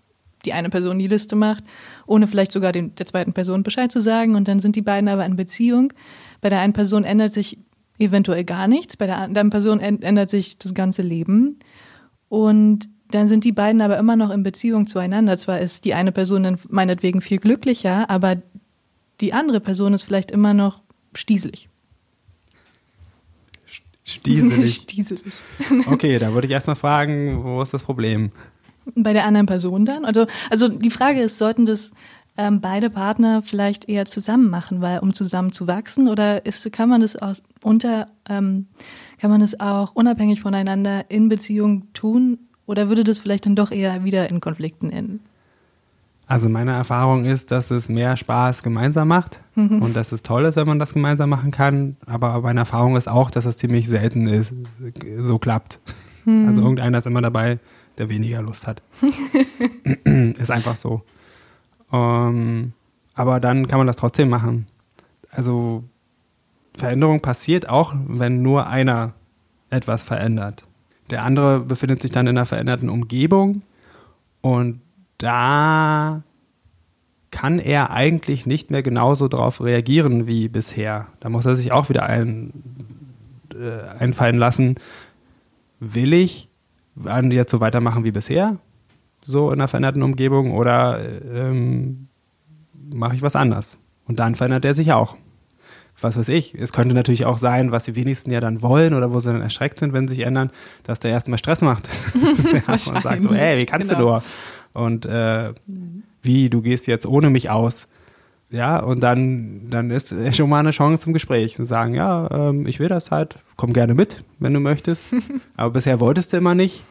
die 0.45 0.53
eine 0.53 0.71
Person 0.71 0.99
die 0.99 1.09
Liste 1.09 1.37
macht, 1.37 1.65
ohne 2.07 2.27
vielleicht 2.27 2.53
sogar 2.53 2.73
den, 2.73 2.95
der 2.95 3.07
zweiten 3.07 3.33
Person 3.33 3.63
Bescheid 3.63 3.91
zu 3.91 4.01
sagen 4.01 4.35
und 4.35 4.49
dann 4.49 4.61
sind 4.61 4.77
die 4.77 4.83
beiden 4.83 5.09
aber 5.09 5.27
in 5.27 5.37
Beziehung. 5.37 5.93
Bei 6.41 6.49
der 6.49 6.61
einen 6.61 6.73
Person 6.73 7.05
ändert 7.05 7.33
sich 7.33 7.59
eventuell 7.99 8.45
gar 8.45 8.69
nichts. 8.69 8.97
Bei 8.97 9.07
der 9.07 9.19
anderen 9.19 9.51
Person 9.51 9.81
ändert 9.81 10.31
sich 10.31 10.59
das 10.59 10.75
ganze 10.75 11.03
Leben. 11.03 11.59
Und 12.29 12.89
dann 13.11 13.29
sind 13.29 13.45
die 13.45 13.53
beiden 13.53 13.81
aber 13.81 13.99
immer 13.99 14.17
noch 14.17 14.31
in 14.31 14.43
Beziehung 14.43 14.87
zueinander. 14.87 15.37
Zwar 15.37 15.61
ist 15.61 15.85
die 15.85 15.95
eine 15.95 16.13
Person 16.13 16.43
dann 16.43 16.59
meinetwegen 16.69 17.21
viel 17.21 17.39
glücklicher, 17.39 18.09
aber 18.11 18.37
die 19.21 19.33
andere 19.33 19.61
Person 19.61 19.95
ist 19.95 20.03
vielleicht 20.03 20.31
immer 20.31 20.55
noch 20.55 20.83
stieselig. 21.15 21.69
Stieselig. 24.05 24.75
stieselig. 24.83 25.35
Okay, 25.87 26.19
da 26.19 26.33
würde 26.33 26.47
ich 26.47 26.53
erstmal 26.53 26.77
fragen, 26.77 27.43
wo 27.45 27.63
ist 27.63 27.75
das 27.75 27.83
Problem? 27.83 28.31
Bei 28.95 29.13
der 29.13 29.27
anderen 29.27 29.47
Person 29.47 29.85
dann? 29.85 30.05
Also, 30.05 30.27
also 30.51 30.69
die 30.69 30.91
Frage 30.91 31.21
ist, 31.21 31.37
sollten 31.37 31.67
das 31.67 31.93
ähm, 32.39 32.61
beide 32.61 32.89
Partner 32.89 33.43
vielleicht 33.43 33.89
eher 33.89 34.07
zusammen 34.07 34.49
machen, 34.49 34.81
weil 34.81 35.01
um 35.01 35.13
zusammen 35.13 35.53
zu 35.53 35.67
wachsen 35.67 36.09
oder 36.09 36.47
ist, 36.47 36.71
kann 36.73 36.89
man 36.89 37.01
das 37.01 37.17
aus, 37.17 37.43
unter, 37.63 38.09
ähm, 38.29 38.69
kann 39.21 39.31
man 39.31 39.43
es 39.43 39.61
auch 39.61 39.95
unabhängig 39.95 40.41
voneinander 40.41 41.11
in 41.11 41.29
Beziehung 41.29 41.93
tun 41.93 42.48
oder 42.69 42.89
würde 42.89 43.03
das 43.03 43.19
vielleicht 43.19 43.47
dann 43.47 43.57
doch 43.57 43.71
eher 43.71 44.05
wieder 44.05 44.29
in 44.29 44.41
Konflikten 44.41 44.91
enden? 44.91 45.21
Also 46.27 46.51
meine 46.51 46.73
Erfahrung 46.73 47.25
ist, 47.25 47.51
dass 47.51 47.71
es 47.71 47.89
mehr 47.89 48.19
Spaß 48.19 48.63
gemeinsam 48.63 49.09
macht 49.09 49.41
mhm. 49.55 49.81
und 49.81 49.97
dass 49.97 50.13
es 50.13 50.23
toll 50.23 50.45
ist, 50.45 50.57
wenn 50.57 50.67
man 50.67 50.79
das 50.79 50.93
gemeinsam 50.93 51.31
machen 51.31 51.51
kann. 51.51 51.97
Aber 52.05 52.43
meine 52.43 52.61
Erfahrung 52.61 52.97
ist 52.97 53.09
auch, 53.09 53.31
dass 53.31 53.47
es 53.47 53.57
ziemlich 53.57 53.89
selten 53.89 54.27
ist, 54.27 54.53
so 55.19 55.39
klappt. 55.39 55.81
Mhm. 56.27 56.47
Also 56.47 56.61
irgendeiner 56.61 56.99
ist 56.99 57.07
immer 57.07 57.23
dabei, 57.23 57.59
der 57.97 58.11
weniger 58.11 58.43
Lust 58.43 58.67
hat. 58.67 58.83
ist 60.05 60.51
einfach 60.51 60.77
so. 60.77 61.01
Ähm, 61.91 62.75
aber 63.15 63.41
dann 63.41 63.67
kann 63.67 63.79
man 63.79 63.87
das 63.87 63.97
trotzdem 63.97 64.29
machen. 64.29 64.67
Also 65.31 65.85
Veränderung 66.77 67.21
passiert 67.21 67.71
auch, 67.71 67.95
wenn 68.07 68.43
nur 68.43 68.67
einer 68.67 69.15
etwas 69.71 70.03
verändert. 70.03 70.68
Der 71.11 71.25
andere 71.25 71.61
befindet 71.61 72.03
sich 72.03 72.11
dann 72.11 72.27
in 72.27 72.37
einer 72.37 72.47
veränderten 72.47 72.89
Umgebung 72.89 73.63
und 74.41 74.81
da 75.19 76.23
kann 77.31 77.59
er 77.59 77.91
eigentlich 77.91 78.47
nicht 78.47 78.71
mehr 78.71 78.83
genauso 78.83 79.29
darauf 79.29 79.61
reagieren 79.61 80.27
wie 80.27 80.49
bisher. 80.49 81.09
Da 81.21 81.29
muss 81.29 81.47
er 81.47 81.57
sich 81.57 81.73
auch 81.73 81.89
wieder 81.89 82.05
ein, 82.05 82.53
äh, 83.55 83.83
einfallen 83.99 84.39
lassen, 84.39 84.77
will 85.81 86.13
ich 86.13 86.49
jetzt 87.31 87.51
so 87.51 87.61
weitermachen 87.61 88.05
wie 88.05 88.11
bisher, 88.11 88.57
so 89.25 89.49
in 89.53 89.61
einer 89.61 89.69
veränderten 89.69 90.03
Umgebung, 90.03 90.53
oder 90.53 91.01
ähm, 91.33 92.09
mache 92.91 93.15
ich 93.15 93.23
was 93.23 93.37
anders? 93.37 93.79
Und 94.07 94.19
dann 94.19 94.35
verändert 94.35 94.65
er 94.65 94.75
sich 94.75 94.93
auch. 94.93 95.17
Was 96.01 96.17
weiß 96.17 96.29
ich. 96.29 96.55
Es 96.55 96.73
könnte 96.73 96.95
natürlich 96.95 97.25
auch 97.25 97.39
sein, 97.39 97.73
was 97.73 97.85
die 97.85 97.97
wenigsten 97.97 98.31
ja 98.31 98.41
dann 98.41 98.63
wollen 98.63 98.95
oder 98.95 99.13
wo 99.13 99.19
sie 99.19 99.33
dann 99.33 99.43
erschreckt 99.43 99.81
sind, 99.81 99.93
wenn 99.93 100.07
sie 100.07 100.15
sich 100.15 100.25
ändern, 100.25 100.51
dass 100.85 101.01
der 101.01 101.11
erstmal 101.11 101.39
Stress 101.39 101.61
macht. 101.61 101.89
und 102.67 103.03
sagt 103.03 103.23
so, 103.23 103.31
ey, 103.31 103.59
wie 103.59 103.67
kannst 103.67 103.89
genau. 103.89 104.01
du 104.01 104.07
nur? 104.07 104.23
Und 104.75 105.07
äh, 105.07 105.53
wie, 106.23 106.51
du 106.51 106.63
gehst 106.63 106.87
jetzt 106.87 107.07
ohne 107.07 107.31
mich 107.31 107.51
aus. 107.51 107.89
Ja, 108.51 108.79
und 108.79 109.03
dann, 109.03 109.69
dann 109.69 109.91
ist 109.91 110.15
schon 110.35 110.49
mal 110.49 110.61
eine 110.61 110.71
Chance 110.71 111.05
zum 111.05 111.13
Gespräch 111.13 111.55
zu 111.55 111.65
sagen, 111.65 111.95
ja, 111.95 112.31
ähm, 112.31 112.67
ich 112.67 112.79
will 112.81 112.89
das 112.89 113.11
halt, 113.11 113.37
komm 113.57 113.75
gerne 113.75 113.95
mit, 113.95 114.25
wenn 114.39 114.55
du 114.55 114.61
möchtest. 114.61 115.07
Aber 115.57 115.73
bisher 115.73 116.01
wolltest 116.01 116.33
du 116.33 116.39
immer 116.39 116.55
nicht. 116.55 116.83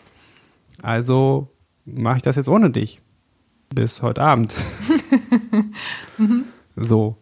Also 0.83 1.49
mache 1.85 2.17
ich 2.17 2.21
das 2.21 2.35
jetzt 2.35 2.49
ohne 2.49 2.69
dich. 2.69 3.01
Bis 3.73 4.01
heute 4.01 4.21
Abend. 4.21 4.53
mhm. 6.17 6.45
So. 6.75 7.17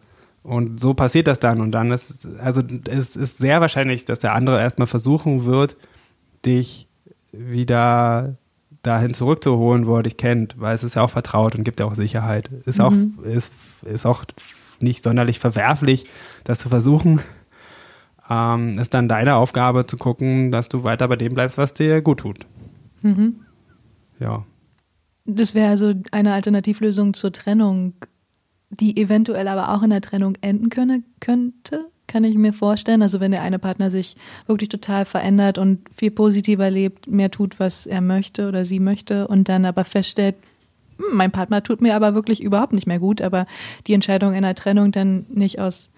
Und 0.46 0.78
so 0.78 0.94
passiert 0.94 1.26
das 1.26 1.40
dann. 1.40 1.60
Und 1.60 1.72
dann 1.72 1.90
ist, 1.90 2.24
also 2.38 2.62
es 2.88 3.16
ist 3.16 3.38
sehr 3.38 3.60
wahrscheinlich, 3.60 4.04
dass 4.04 4.20
der 4.20 4.32
andere 4.32 4.60
erstmal 4.60 4.86
versuchen 4.86 5.44
wird, 5.44 5.76
dich 6.44 6.86
wieder 7.32 8.36
dahin 8.82 9.12
zurückzuholen, 9.12 9.86
wo 9.86 9.96
er 9.96 10.04
dich 10.04 10.16
kennt, 10.16 10.60
weil 10.60 10.72
es 10.76 10.84
ist 10.84 10.94
ja 10.94 11.02
auch 11.02 11.10
vertraut 11.10 11.56
und 11.56 11.64
gibt 11.64 11.80
ja 11.80 11.86
auch 11.86 11.96
Sicherheit. 11.96 12.48
Ist 12.64 12.78
mhm. 12.78 12.84
auch, 13.18 13.24
ist, 13.24 13.52
ist 13.84 14.06
auch 14.06 14.24
nicht 14.78 15.02
sonderlich 15.02 15.40
verwerflich, 15.40 16.04
das 16.44 16.60
zu 16.60 16.68
versuchen. 16.68 17.20
Ähm, 18.30 18.78
ist 18.78 18.94
dann 18.94 19.08
deine 19.08 19.34
Aufgabe 19.34 19.86
zu 19.86 19.96
gucken, 19.96 20.52
dass 20.52 20.68
du 20.68 20.84
weiter 20.84 21.08
bei 21.08 21.16
dem 21.16 21.34
bleibst, 21.34 21.58
was 21.58 21.74
dir 21.74 22.02
gut 22.02 22.20
tut. 22.20 22.46
Mhm. 23.02 23.40
Ja. 24.20 24.44
Das 25.24 25.56
wäre 25.56 25.70
also 25.70 25.92
eine 26.12 26.34
Alternativlösung 26.34 27.14
zur 27.14 27.32
Trennung, 27.32 27.94
die 28.70 28.96
eventuell 28.96 29.48
aber 29.48 29.72
auch 29.72 29.82
in 29.82 29.90
der 29.90 30.00
Trennung 30.00 30.36
enden 30.40 30.70
könne, 30.70 31.02
könnte, 31.20 31.86
kann 32.06 32.24
ich 32.24 32.36
mir 32.36 32.52
vorstellen. 32.52 33.02
Also 33.02 33.20
wenn 33.20 33.30
der 33.30 33.42
eine 33.42 33.58
Partner 33.58 33.90
sich 33.90 34.16
wirklich 34.46 34.68
total 34.68 35.04
verändert 35.04 35.58
und 35.58 35.80
viel 35.96 36.10
positiver 36.10 36.70
lebt, 36.70 37.06
mehr 37.06 37.30
tut, 37.30 37.58
was 37.58 37.86
er 37.86 38.00
möchte 38.00 38.48
oder 38.48 38.64
sie 38.64 38.80
möchte 38.80 39.28
und 39.28 39.48
dann 39.48 39.64
aber 39.64 39.84
feststellt, 39.84 40.36
hm, 40.98 41.16
mein 41.16 41.30
Partner 41.30 41.62
tut 41.62 41.80
mir 41.80 41.94
aber 41.94 42.14
wirklich 42.14 42.42
überhaupt 42.42 42.72
nicht 42.72 42.86
mehr 42.86 42.98
gut, 42.98 43.20
aber 43.20 43.46
die 43.86 43.94
Entscheidung 43.94 44.34
in 44.34 44.42
der 44.42 44.54
Trennung 44.54 44.92
dann 44.92 45.26
nicht 45.28 45.60
aus, 45.60 45.90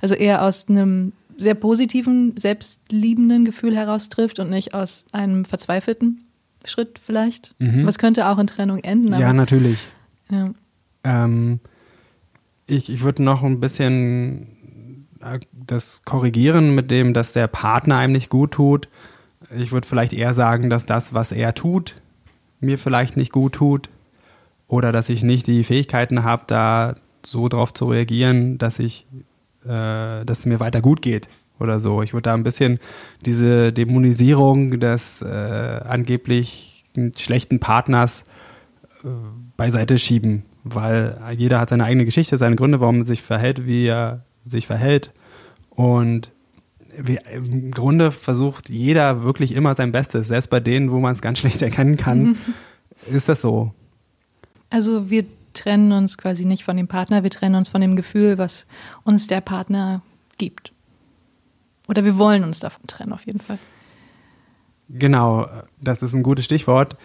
also 0.00 0.14
eher 0.14 0.42
aus 0.42 0.68
einem 0.68 1.12
sehr 1.36 1.54
positiven, 1.54 2.34
selbstliebenden 2.36 3.44
Gefühl 3.44 3.76
heraus 3.76 4.08
trifft 4.08 4.38
und 4.38 4.48
nicht 4.48 4.74
aus 4.74 5.04
einem 5.12 5.44
verzweifelten 5.44 6.24
Schritt 6.64 6.98
vielleicht. 7.02 7.54
Mhm. 7.58 7.86
Was 7.86 7.98
könnte 7.98 8.26
auch 8.26 8.38
in 8.38 8.46
Trennung 8.46 8.78
enden. 8.78 9.12
ja, 9.18 9.32
natürlich. 9.32 9.78
Ja. 10.30 10.50
Ähm, 11.04 11.60
ich, 12.66 12.90
ich 12.90 13.02
würde 13.02 13.22
noch 13.22 13.42
ein 13.42 13.60
bisschen 13.60 15.06
äh, 15.20 15.40
das 15.52 16.02
korrigieren 16.04 16.74
mit 16.74 16.90
dem, 16.90 17.14
dass 17.14 17.32
der 17.32 17.46
Partner 17.46 17.98
einem 17.98 18.12
nicht 18.12 18.30
gut 18.30 18.52
tut. 18.52 18.88
Ich 19.56 19.72
würde 19.72 19.86
vielleicht 19.86 20.12
eher 20.12 20.34
sagen, 20.34 20.70
dass 20.70 20.86
das, 20.86 21.14
was 21.14 21.32
er 21.32 21.54
tut, 21.54 22.00
mir 22.60 22.78
vielleicht 22.78 23.16
nicht 23.16 23.32
gut 23.32 23.54
tut. 23.54 23.88
Oder 24.68 24.90
dass 24.90 25.08
ich 25.08 25.22
nicht 25.22 25.46
die 25.46 25.62
Fähigkeiten 25.62 26.24
habe, 26.24 26.44
da 26.48 26.96
so 27.24 27.48
drauf 27.48 27.72
zu 27.72 27.86
reagieren, 27.86 28.58
dass 28.58 28.80
ich, 28.80 29.06
äh, 29.64 30.24
dass 30.24 30.40
es 30.40 30.46
mir 30.46 30.58
weiter 30.58 30.80
gut 30.80 31.02
geht 31.02 31.28
oder 31.60 31.78
so. 31.78 32.02
Ich 32.02 32.12
würde 32.12 32.22
da 32.22 32.34
ein 32.34 32.42
bisschen 32.42 32.80
diese 33.24 33.72
Dämonisierung 33.72 34.80
des 34.80 35.22
äh, 35.22 35.26
angeblich 35.26 36.84
schlechten 37.16 37.60
Partners 37.60 38.24
äh, 39.04 39.08
beiseite 39.56 39.98
schieben 39.98 40.42
weil 40.68 41.18
jeder 41.36 41.60
hat 41.60 41.70
seine 41.70 41.84
eigene 41.84 42.04
Geschichte, 42.04 42.38
seine 42.38 42.56
Gründe, 42.56 42.80
warum 42.80 43.00
er 43.00 43.06
sich 43.06 43.22
verhält, 43.22 43.66
wie 43.66 43.86
er 43.86 44.24
sich 44.44 44.66
verhält. 44.66 45.12
Und 45.70 46.32
im 46.96 47.70
Grunde 47.70 48.10
versucht 48.10 48.68
jeder 48.68 49.22
wirklich 49.22 49.52
immer 49.52 49.74
sein 49.74 49.92
Bestes, 49.92 50.28
selbst 50.28 50.48
bei 50.48 50.60
denen, 50.60 50.90
wo 50.90 50.98
man 50.98 51.12
es 51.12 51.22
ganz 51.22 51.38
schlecht 51.40 51.62
erkennen 51.62 51.96
kann, 51.96 52.22
mhm. 52.22 52.36
ist 53.14 53.28
das 53.28 53.42
so. 53.42 53.72
Also 54.70 55.08
wir 55.08 55.24
trennen 55.52 55.92
uns 55.92 56.18
quasi 56.18 56.44
nicht 56.44 56.64
von 56.64 56.76
dem 56.76 56.88
Partner, 56.88 57.22
wir 57.22 57.30
trennen 57.30 57.54
uns 57.54 57.68
von 57.68 57.80
dem 57.80 57.94
Gefühl, 57.94 58.36
was 58.36 58.66
uns 59.04 59.28
der 59.28 59.40
Partner 59.40 60.02
gibt. 60.36 60.72
Oder 61.86 62.04
wir 62.04 62.18
wollen 62.18 62.42
uns 62.42 62.58
davon 62.58 62.86
trennen, 62.88 63.12
auf 63.12 63.24
jeden 63.26 63.40
Fall. 63.40 63.58
Genau, 64.88 65.48
das 65.80 66.02
ist 66.02 66.14
ein 66.14 66.24
gutes 66.24 66.44
Stichwort, 66.44 66.96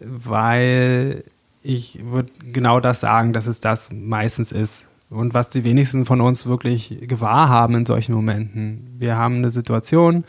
weil 0.00 1.24
ich 1.66 2.04
würde 2.04 2.32
genau 2.52 2.80
das 2.80 3.00
sagen, 3.00 3.32
dass 3.32 3.46
es 3.46 3.60
das 3.60 3.90
meistens 3.92 4.52
ist. 4.52 4.84
Und 5.10 5.34
was 5.34 5.50
die 5.50 5.64
wenigsten 5.64 6.04
von 6.04 6.20
uns 6.20 6.46
wirklich 6.46 6.98
gewahr 7.02 7.48
haben 7.48 7.74
in 7.74 7.86
solchen 7.86 8.14
Momenten. 8.14 8.96
Wir 8.98 9.16
haben 9.16 9.36
eine 9.36 9.50
Situation, 9.50 10.24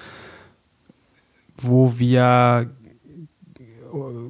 wo 1.58 1.98
wir 1.98 2.70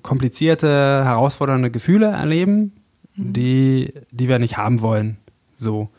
komplizierte, 0.03 1.03
herausfordernde 1.03 1.71
Gefühle 1.71 2.07
erleben, 2.07 2.73
mhm. 3.15 3.33
die, 3.33 3.93
die 4.11 4.29
wir 4.29 4.39
nicht 4.39 4.57
haben 4.57 4.81
wollen. 4.81 5.17
So. 5.57 5.89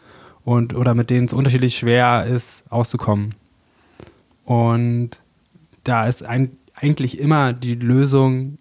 Und, 0.45 0.75
oder 0.75 0.95
mit 0.95 1.11
denen 1.11 1.27
es 1.27 1.35
unterschiedlich 1.35 1.77
schwer 1.77 2.25
ist, 2.25 2.65
auszukommen. 2.71 3.35
Und 4.45 5.21
da 5.85 6.07
ist 6.07 6.23
ein, 6.23 6.57
eigentlich 6.75 7.19
immer 7.19 7.53
die 7.53 7.75
Lösung 7.75 8.59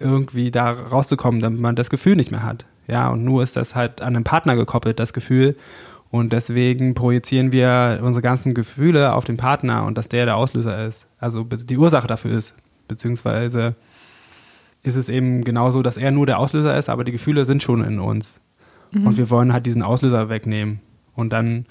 irgendwie 0.00 0.50
da 0.50 0.70
rauszukommen, 0.72 1.40
damit 1.40 1.60
man 1.60 1.76
das 1.76 1.90
Gefühl 1.90 2.16
nicht 2.16 2.30
mehr 2.30 2.42
hat. 2.42 2.66
Ja, 2.88 3.08
und 3.10 3.24
nur 3.24 3.42
ist 3.42 3.56
das 3.56 3.74
halt 3.74 4.02
an 4.02 4.16
einen 4.16 4.24
Partner 4.24 4.56
gekoppelt, 4.56 4.98
das 4.98 5.12
Gefühl. 5.12 5.56
Und 6.10 6.32
deswegen 6.32 6.94
projizieren 6.94 7.52
wir 7.52 8.00
unsere 8.02 8.22
ganzen 8.22 8.52
Gefühle 8.52 9.14
auf 9.14 9.24
den 9.24 9.36
Partner 9.36 9.84
und 9.84 9.96
dass 9.96 10.08
der 10.08 10.24
der 10.24 10.36
Auslöser 10.36 10.86
ist. 10.86 11.06
Also 11.18 11.44
die 11.44 11.78
Ursache 11.78 12.08
dafür 12.08 12.36
ist. 12.36 12.54
Beziehungsweise 12.88 13.76
ist 14.82 14.96
es 14.96 15.08
eben 15.08 15.44
genauso, 15.44 15.82
dass 15.82 15.96
er 15.96 16.10
nur 16.10 16.26
der 16.26 16.40
Auslöser 16.40 16.76
ist, 16.76 16.88
aber 16.88 17.04
die 17.04 17.12
Gefühle 17.12 17.44
sind 17.44 17.62
schon 17.62 17.84
in 17.84 18.00
uns. 18.00 18.40
Mhm. 18.90 19.06
Und 19.06 19.18
wir 19.18 19.30
wollen 19.30 19.52
halt 19.52 19.66
diesen 19.66 19.82
Auslöser 19.82 20.28
wegnehmen. 20.28 20.80
Und 21.14 21.32
dann, 21.32 21.66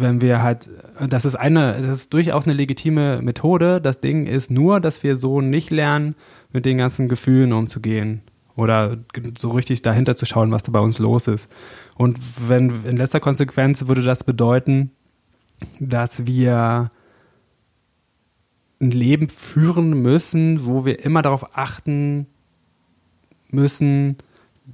wenn 0.00 0.20
wir 0.20 0.42
halt, 0.42 0.68
das 1.08 1.24
ist 1.24 1.34
eine, 1.34 1.74
das 1.74 1.86
ist 1.86 2.12
durchaus 2.12 2.44
eine 2.44 2.54
legitime 2.54 3.20
Methode. 3.22 3.80
Das 3.80 4.00
Ding 4.00 4.26
ist 4.26 4.50
nur, 4.50 4.80
dass 4.80 5.02
wir 5.02 5.16
so 5.16 5.40
nicht 5.40 5.70
lernen, 5.70 6.14
mit 6.52 6.64
den 6.64 6.78
ganzen 6.78 7.08
Gefühlen 7.08 7.52
umzugehen 7.52 8.22
oder 8.56 8.96
so 9.38 9.50
richtig 9.50 9.82
dahinter 9.82 10.16
zu 10.16 10.26
schauen, 10.26 10.50
was 10.50 10.62
da 10.62 10.72
bei 10.72 10.80
uns 10.80 10.98
los 10.98 11.26
ist. 11.26 11.48
Und 11.94 12.18
wenn 12.48 12.84
in 12.84 12.96
letzter 12.96 13.20
Konsequenz 13.20 13.86
würde 13.86 14.02
das 14.02 14.24
bedeuten, 14.24 14.90
dass 15.78 16.26
wir 16.26 16.90
ein 18.80 18.90
Leben 18.90 19.28
führen 19.28 20.02
müssen, 20.02 20.64
wo 20.64 20.84
wir 20.84 21.04
immer 21.04 21.22
darauf 21.22 21.56
achten 21.56 22.26
müssen, 23.50 24.16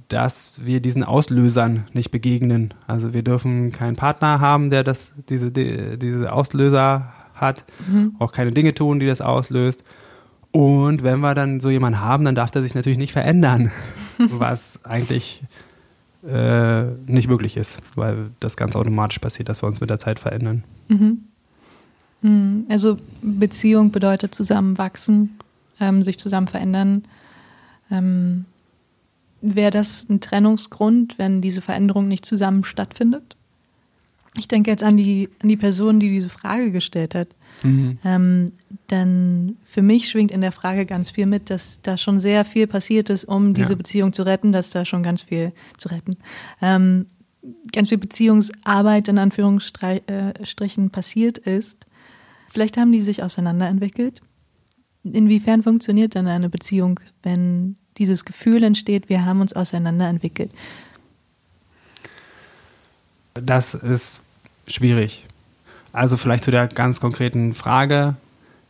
dass 0.07 0.53
wir 0.63 0.81
diesen 0.81 1.03
Auslösern 1.03 1.87
nicht 1.93 2.11
begegnen. 2.11 2.73
Also 2.87 3.13
wir 3.13 3.23
dürfen 3.23 3.71
keinen 3.71 3.95
Partner 3.95 4.39
haben, 4.39 4.69
der 4.69 4.83
das, 4.83 5.11
diese, 5.29 5.51
diese 5.51 6.31
Auslöser 6.31 7.13
hat, 7.33 7.65
mhm. 7.87 8.15
auch 8.19 8.31
keine 8.31 8.51
Dinge 8.51 8.73
tun, 8.73 8.99
die 8.99 9.07
das 9.07 9.21
auslöst. 9.21 9.83
Und 10.51 11.03
wenn 11.03 11.19
wir 11.19 11.35
dann 11.35 11.59
so 11.59 11.69
jemanden 11.69 11.99
haben, 11.99 12.23
dann 12.23 12.35
darf 12.35 12.51
der 12.51 12.61
sich 12.61 12.75
natürlich 12.75 12.97
nicht 12.97 13.11
verändern, 13.11 13.71
was 14.17 14.79
eigentlich 14.83 15.43
äh, 16.25 16.83
nicht 17.07 17.27
möglich 17.27 17.57
ist, 17.57 17.79
weil 17.95 18.31
das 18.39 18.57
ganz 18.57 18.75
automatisch 18.75 19.19
passiert, 19.19 19.49
dass 19.49 19.61
wir 19.61 19.67
uns 19.67 19.81
mit 19.81 19.89
der 19.89 19.99
Zeit 19.99 20.19
verändern. 20.19 20.63
Mhm. 20.87 21.23
mhm. 22.21 22.65
Also 22.69 22.97
Beziehung 23.21 23.91
bedeutet 23.91 24.33
zusammenwachsen, 24.33 25.37
ähm, 25.79 26.03
sich 26.03 26.17
zusammen 26.17 26.47
verändern. 26.47 27.03
Ähm, 27.91 28.45
Wäre 29.47 29.69
das 29.69 30.07
ein 30.09 30.21
Trennungsgrund, 30.21 31.19
wenn 31.19 31.39
diese 31.39 31.61
Veränderung 31.61 32.07
nicht 32.07 32.25
zusammen 32.25 32.63
stattfindet? 32.63 33.35
Ich 34.37 34.47
denke 34.47 34.71
jetzt 34.71 34.83
an 34.83 34.97
die, 34.97 35.29
an 35.39 35.49
die 35.49 35.55
Person, 35.55 35.99
die 35.99 36.09
diese 36.09 36.29
Frage 36.29 36.71
gestellt 36.71 37.13
hat. 37.13 37.27
Mhm. 37.61 37.99
Ähm, 38.03 38.51
dann 38.87 39.57
für 39.63 39.83
mich 39.83 40.09
schwingt 40.09 40.31
in 40.31 40.41
der 40.41 40.51
Frage 40.51 40.87
ganz 40.87 41.11
viel 41.11 41.27
mit, 41.27 41.51
dass 41.51 41.79
da 41.83 41.97
schon 41.97 42.19
sehr 42.19 42.43
viel 42.43 42.65
passiert 42.65 43.11
ist, 43.11 43.25
um 43.25 43.53
diese 43.53 43.73
ja. 43.73 43.75
Beziehung 43.75 44.13
zu 44.13 44.23
retten, 44.23 44.51
dass 44.51 44.71
da 44.71 44.83
schon 44.83 45.03
ganz 45.03 45.21
viel 45.21 45.53
zu 45.77 45.89
retten, 45.89 46.17
ähm, 46.61 47.05
ganz 47.71 47.89
viel 47.89 47.99
Beziehungsarbeit 47.99 49.07
in 49.07 49.19
Anführungsstrichen 49.19 50.89
passiert 50.91 51.37
ist. 51.37 51.85
Vielleicht 52.49 52.77
haben 52.77 52.91
die 52.91 53.01
sich 53.01 53.21
auseinanderentwickelt. 53.21 54.21
inwiefern 55.03 55.61
funktioniert 55.61 56.15
dann 56.15 56.27
eine 56.27 56.49
Beziehung, 56.49 56.99
wenn 57.21 57.77
dieses 57.97 58.25
Gefühl 58.25 58.63
entsteht, 58.63 59.09
wir 59.09 59.25
haben 59.25 59.41
uns 59.41 59.53
auseinanderentwickelt? 59.53 60.51
Das 63.33 63.73
ist 63.73 64.21
schwierig. 64.67 65.25
Also 65.91 66.17
vielleicht 66.17 66.43
zu 66.43 66.51
der 66.51 66.67
ganz 66.67 66.99
konkreten 66.99 67.53
Frage. 67.53 68.15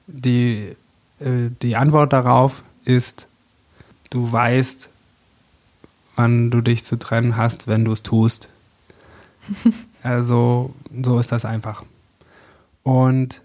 Die, 0.08 0.76
äh, 1.20 1.50
die 1.62 1.76
Antwort 1.76 2.14
darauf 2.14 2.64
ist, 2.84 3.28
du 4.10 4.32
weißt, 4.32 4.90
wann 6.16 6.52
du 6.52 6.62
dich 6.62 6.86
zu 6.86 6.98
trennen 6.98 7.36
hast, 7.36 7.68
wenn 7.68 7.86
du 7.86 7.92
es 7.92 8.04
tust. 8.04 8.50
also 10.04 10.74
so 11.04 11.20
ist 11.20 11.32
das 11.32 11.46
einfach. 11.46 11.84
Und 12.84 13.42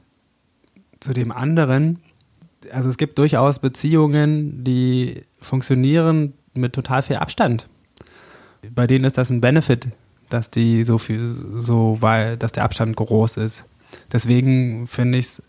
zu 1.00 1.14
dem 1.14 1.32
anderen, 1.32 1.98
also 2.72 2.88
es 2.88 2.96
gibt 2.96 3.18
durchaus 3.18 3.58
Beziehungen, 3.58 4.64
die 4.64 5.22
funktionieren 5.40 6.34
mit 6.54 6.72
total 6.72 7.02
viel 7.02 7.16
Abstand. 7.16 7.68
Bei 8.74 8.86
denen 8.86 9.04
ist 9.04 9.16
das 9.16 9.30
ein 9.30 9.40
Benefit, 9.40 9.88
dass 10.28 10.50
die 10.50 10.84
so 10.84 10.98
viel, 10.98 11.26
so, 11.26 11.98
weil, 12.00 12.36
dass 12.36 12.52
der 12.52 12.64
Abstand 12.64 12.96
groß 12.96 13.38
ist. 13.38 13.64
Deswegen 14.12 14.86
finde 14.86 15.18
ich 15.18 15.26
es 15.26 15.42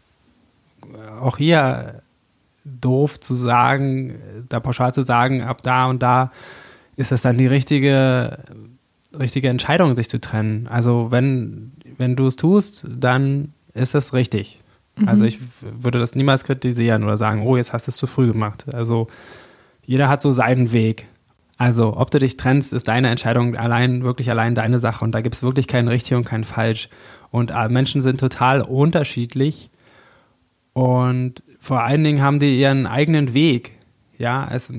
auch 1.19 1.37
hier 1.37 2.01
doof 2.63 3.19
zu 3.19 3.33
sagen, 3.33 4.19
da 4.49 4.59
pauschal 4.59 4.93
zu 4.93 5.03
sagen, 5.03 5.41
ab 5.41 5.63
da 5.63 5.87
und 5.87 6.01
da 6.01 6.31
ist 6.95 7.11
das 7.11 7.21
dann 7.21 7.37
die 7.37 7.47
richtige, 7.47 8.39
richtige 9.17 9.49
Entscheidung, 9.49 9.95
sich 9.95 10.09
zu 10.09 10.19
trennen. 10.21 10.67
Also 10.67 11.11
wenn, 11.11 11.73
wenn 11.97 12.15
du 12.15 12.27
es 12.27 12.35
tust, 12.35 12.85
dann 12.87 13.53
ist 13.73 13.95
das 13.95 14.13
richtig. 14.13 14.60
Mhm. 14.95 15.07
Also 15.07 15.25
ich 15.25 15.39
würde 15.61 15.99
das 15.99 16.15
niemals 16.15 16.43
kritisieren 16.43 17.03
oder 17.03 17.17
sagen, 17.17 17.45
oh, 17.45 17.57
jetzt 17.57 17.73
hast 17.73 17.87
du 17.87 17.91
es 17.91 17.97
zu 17.97 18.07
früh 18.07 18.27
gemacht. 18.27 18.65
Also 18.73 19.07
jeder 19.85 20.09
hat 20.09 20.21
so 20.21 20.33
seinen 20.33 20.73
Weg. 20.73 21.07
Also, 21.57 21.95
ob 21.95 22.09
du 22.09 22.17
dich 22.17 22.37
trennst, 22.37 22.73
ist 22.73 22.87
deine 22.87 23.09
Entscheidung 23.09 23.55
allein, 23.55 24.01
wirklich 24.01 24.31
allein 24.31 24.55
deine 24.55 24.79
Sache. 24.79 25.05
Und 25.05 25.13
da 25.13 25.21
gibt 25.21 25.35
es 25.35 25.43
wirklich 25.43 25.67
kein 25.67 25.87
richtig 25.87 26.15
und 26.15 26.25
kein 26.25 26.43
falsch. 26.43 26.89
Und 27.29 27.51
äh, 27.51 27.69
Menschen 27.69 28.01
sind 28.01 28.19
total 28.19 28.63
unterschiedlich. 28.63 29.69
Und 30.73 31.43
vor 31.59 31.83
allen 31.83 32.03
Dingen 32.03 32.23
haben 32.23 32.39
die 32.39 32.59
ihren 32.59 32.87
eigenen 32.87 33.35
Weg. 33.35 33.73
Ja, 34.17 34.47
es, 34.51 34.73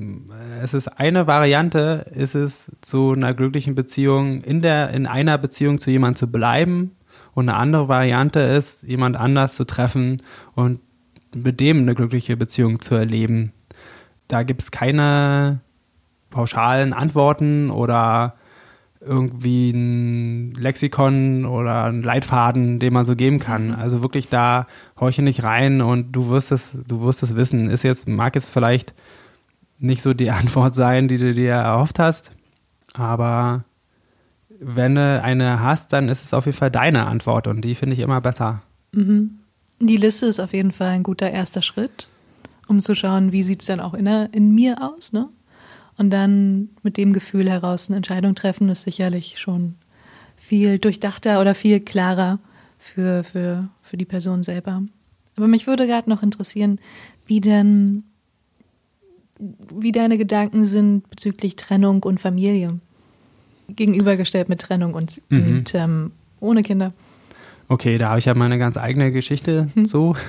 es 0.61 0.73
ist 0.73 0.87
eine 0.99 1.25
Variante, 1.25 2.05
ist 2.13 2.35
es 2.35 2.65
zu 2.81 3.13
einer 3.13 3.33
glücklichen 3.33 3.75
Beziehung, 3.75 4.41
in 4.41 4.61
der, 4.61 4.89
in 4.89 5.05
einer 5.05 5.37
Beziehung 5.37 5.77
zu 5.77 5.89
jemandem 5.89 6.17
zu 6.17 6.31
bleiben. 6.31 6.91
Und 7.33 7.49
eine 7.49 7.57
andere 7.57 7.87
Variante 7.87 8.39
ist, 8.39 8.83
jemand 8.83 9.15
anders 9.15 9.55
zu 9.55 9.65
treffen 9.65 10.21
und 10.55 10.79
mit 11.35 11.59
dem 11.59 11.79
eine 11.79 11.95
glückliche 11.95 12.37
Beziehung 12.37 12.79
zu 12.79 12.95
erleben. 12.95 13.53
Da 14.27 14.43
gibt 14.43 14.61
es 14.61 14.71
keine 14.71 15.61
pauschalen 16.29 16.93
Antworten 16.93 17.69
oder 17.69 18.35
irgendwie 19.05 19.71
ein 19.71 20.53
Lexikon 20.53 21.45
oder 21.45 21.85
ein 21.85 22.01
Leitfaden, 22.01 22.79
den 22.79 22.93
man 22.93 23.05
so 23.05 23.15
geben 23.15 23.39
kann. 23.39 23.67
Mhm. 23.67 23.75
Also 23.75 24.01
wirklich 24.01 24.29
da 24.29 24.67
horche 24.99 25.21
nicht 25.21 25.43
rein 25.43 25.81
und 25.81 26.11
du 26.13 26.29
wirst 26.29 26.51
es, 26.51 26.77
du 26.87 27.01
wirst 27.01 27.23
es 27.23 27.35
wissen. 27.35 27.69
Ist 27.69 27.83
jetzt, 27.83 28.07
mag 28.07 28.35
jetzt 28.35 28.49
vielleicht 28.49 28.93
nicht 29.79 30.01
so 30.01 30.13
die 30.13 30.31
Antwort 30.31 30.75
sein, 30.75 31.07
die 31.07 31.17
du 31.17 31.33
dir 31.33 31.53
erhofft 31.53 31.99
hast, 31.99 32.31
aber 32.93 33.65
wenn 34.65 34.95
du 34.95 35.21
eine 35.21 35.59
hast, 35.59 35.93
dann 35.93 36.09
ist 36.09 36.23
es 36.23 36.33
auf 36.33 36.45
jeden 36.45 36.57
Fall 36.57 36.71
deine 36.71 37.05
Antwort 37.05 37.47
und 37.47 37.61
die 37.61 37.75
finde 37.75 37.95
ich 37.95 37.99
immer 37.99 38.21
besser. 38.21 38.61
Mhm. 38.91 39.39
Die 39.79 39.97
Liste 39.97 40.27
ist 40.27 40.39
auf 40.39 40.53
jeden 40.53 40.71
Fall 40.71 40.89
ein 40.89 41.03
guter 41.03 41.29
erster 41.31 41.61
Schritt, 41.61 42.07
um 42.67 42.79
zu 42.79 42.95
schauen, 42.95 43.31
wie 43.31 43.43
sieht 43.43 43.61
es 43.61 43.67
dann 43.67 43.79
auch 43.79 43.93
in, 43.93 44.07
in 44.07 44.53
mir 44.53 44.81
aus, 44.81 45.11
ne? 45.11 45.29
Und 45.97 46.09
dann 46.09 46.69
mit 46.81 46.97
dem 46.97 47.13
Gefühl 47.13 47.49
heraus 47.49 47.87
eine 47.87 47.97
Entscheidung 47.97 48.33
treffen, 48.33 48.69
ist 48.69 48.81
sicherlich 48.81 49.39
schon 49.39 49.75
viel 50.37 50.79
durchdachter 50.79 51.39
oder 51.39 51.53
viel 51.53 51.79
klarer 51.79 52.39
für, 52.79 53.23
für, 53.23 53.69
für 53.81 53.97
die 53.97 54.05
Person 54.05 54.41
selber. 54.43 54.81
Aber 55.37 55.47
mich 55.47 55.67
würde 55.67 55.85
gerade 55.85 56.09
noch 56.09 56.23
interessieren, 56.23 56.79
wie 57.25 57.41
denn, 57.41 58.03
wie 59.39 59.91
deine 59.91 60.17
Gedanken 60.17 60.63
sind 60.63 61.09
bezüglich 61.09 61.55
Trennung 61.55 62.03
und 62.03 62.19
Familie. 62.19 62.79
Gegenübergestellt 63.75 64.49
mit 64.49 64.61
Trennung 64.61 64.93
und, 64.93 65.21
mhm. 65.29 65.47
und 65.47 65.75
ähm, 65.75 66.11
ohne 66.39 66.63
Kinder. 66.63 66.93
Okay, 67.67 67.97
da 67.97 68.09
habe 68.09 68.19
ich 68.19 68.25
ja 68.25 68.35
meine 68.35 68.59
ganz 68.59 68.77
eigene 68.77 69.11
Geschichte 69.11 69.69
hm. 69.73 69.85
so. 69.85 70.15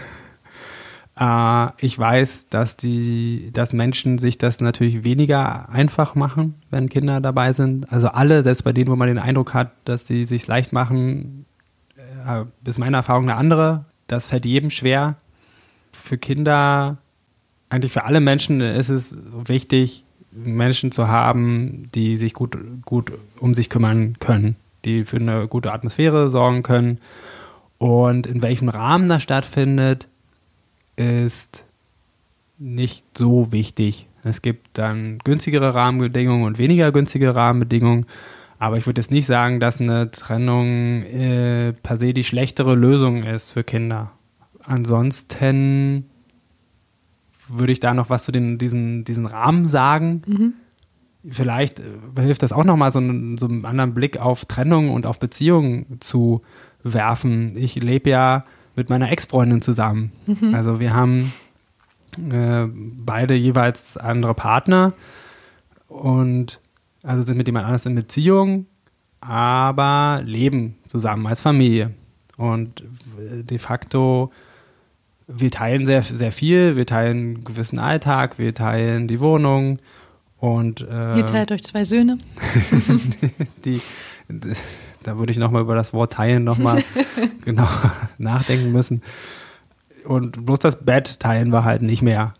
Äh, 1.16 1.68
ich 1.78 1.96
weiß, 1.96 2.48
dass 2.48 2.76
die, 2.76 3.50
dass 3.52 3.72
Menschen 3.72 4.18
sich 4.18 4.36
das 4.36 4.60
natürlich 4.60 5.04
weniger 5.04 5.68
einfach 5.68 6.16
machen, 6.16 6.54
wenn 6.70 6.88
Kinder 6.88 7.20
dabei 7.20 7.52
sind. 7.52 7.92
Also 7.92 8.08
alle, 8.08 8.42
selbst 8.42 8.64
bei 8.64 8.72
denen, 8.72 8.90
wo 8.90 8.96
man 8.96 9.06
den 9.06 9.20
Eindruck 9.20 9.54
hat, 9.54 9.70
dass 9.84 10.02
die 10.02 10.24
sich 10.24 10.46
leicht 10.48 10.72
machen, 10.72 11.46
äh, 12.26 12.44
ist 12.68 12.78
meine 12.78 12.96
Erfahrung 12.96 13.24
eine 13.24 13.36
andere. 13.36 13.84
Das 14.08 14.26
fällt 14.26 14.44
jedem 14.44 14.70
schwer. 14.70 15.16
Für 15.92 16.18
Kinder, 16.18 16.98
eigentlich 17.68 17.92
für 17.92 18.04
alle 18.04 18.20
Menschen 18.20 18.60
ist 18.60 18.88
es 18.88 19.14
wichtig, 19.44 20.03
Menschen 20.34 20.92
zu 20.92 21.08
haben, 21.08 21.88
die 21.94 22.16
sich 22.16 22.34
gut, 22.34 22.56
gut 22.84 23.12
um 23.40 23.54
sich 23.54 23.70
kümmern 23.70 24.18
können, 24.18 24.56
die 24.84 25.04
für 25.04 25.16
eine 25.16 25.48
gute 25.48 25.72
Atmosphäre 25.72 26.28
sorgen 26.30 26.62
können. 26.62 26.98
Und 27.78 28.26
in 28.26 28.42
welchem 28.42 28.68
Rahmen 28.68 29.08
das 29.08 29.22
stattfindet, 29.22 30.08
ist 30.96 31.64
nicht 32.58 33.04
so 33.16 33.52
wichtig. 33.52 34.06
Es 34.22 34.42
gibt 34.42 34.78
dann 34.78 35.18
günstigere 35.18 35.74
Rahmenbedingungen 35.74 36.44
und 36.46 36.58
weniger 36.58 36.92
günstige 36.92 37.34
Rahmenbedingungen. 37.34 38.06
Aber 38.58 38.78
ich 38.78 38.86
würde 38.86 39.00
jetzt 39.00 39.10
nicht 39.10 39.26
sagen, 39.26 39.60
dass 39.60 39.80
eine 39.80 40.10
Trennung 40.10 41.02
äh, 41.02 41.72
per 41.72 41.96
se 41.96 42.14
die 42.14 42.24
schlechtere 42.24 42.74
Lösung 42.74 43.24
ist 43.24 43.52
für 43.52 43.64
Kinder. 43.64 44.12
Ansonsten 44.62 46.06
würde 47.48 47.72
ich 47.72 47.80
da 47.80 47.94
noch 47.94 48.10
was 48.10 48.24
zu 48.24 48.32
den, 48.32 48.58
diesen, 48.58 49.04
diesen 49.04 49.26
Rahmen 49.26 49.66
sagen. 49.66 50.22
Mhm. 50.26 50.52
Vielleicht 51.28 51.80
äh, 51.80 51.84
hilft 52.18 52.42
das 52.42 52.52
auch 52.52 52.64
nochmal 52.64 52.92
so, 52.92 52.98
einen, 52.98 53.38
so 53.38 53.46
einen 53.46 53.64
anderen 53.64 53.94
Blick 53.94 54.18
auf 54.18 54.44
Trennung 54.44 54.90
und 54.90 55.06
auf 55.06 55.18
Beziehungen 55.18 55.98
zu 56.00 56.42
werfen. 56.82 57.56
Ich 57.56 57.76
lebe 57.82 58.10
ja 58.10 58.44
mit 58.76 58.90
meiner 58.90 59.10
Ex-Freundin 59.10 59.62
zusammen. 59.62 60.12
Mhm. 60.26 60.54
Also 60.54 60.80
wir 60.80 60.92
haben 60.92 61.32
äh, 62.18 62.66
beide 62.68 63.34
jeweils 63.34 63.96
andere 63.96 64.34
Partner 64.34 64.92
und 65.88 66.60
also 67.02 67.22
sind 67.22 67.36
mit 67.36 67.46
jemand 67.46 67.66
anders 67.66 67.86
in 67.86 67.94
Beziehung, 67.94 68.66
aber 69.20 70.22
leben 70.24 70.76
zusammen 70.86 71.26
als 71.26 71.40
Familie. 71.40 71.92
Und 72.36 72.82
äh, 73.18 73.42
de 73.44 73.58
facto, 73.58 74.32
wir 75.26 75.50
teilen 75.50 75.86
sehr, 75.86 76.02
sehr 76.02 76.32
viel, 76.32 76.76
wir 76.76 76.86
teilen 76.86 77.18
einen 77.18 77.44
gewissen 77.44 77.78
Alltag, 77.78 78.38
wir 78.38 78.54
teilen 78.54 79.08
die 79.08 79.20
Wohnung 79.20 79.78
und 80.38 80.82
äh, 80.82 81.16
Ihr 81.18 81.26
teilt 81.26 81.52
euch 81.52 81.64
zwei 81.64 81.84
Söhne. 81.84 82.18
die, 83.64 83.80
die 84.28 84.52
da 85.02 85.18
würde 85.18 85.32
ich 85.32 85.38
nochmal 85.38 85.62
über 85.62 85.74
das 85.74 85.92
Wort 85.92 86.14
teilen 86.14 86.44
nochmal 86.44 86.82
genau 87.44 87.68
nachdenken 88.18 88.72
müssen. 88.72 89.02
Und 90.04 90.44
bloß 90.44 90.58
das 90.58 90.84
Bett 90.84 91.20
teilen 91.20 91.50
wir 91.50 91.64
halt 91.64 91.82
nicht 91.82 92.02
mehr. 92.02 92.34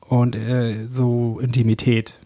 Und 0.00 0.36
äh, 0.36 0.86
so 0.88 1.38
Intimität. 1.40 2.18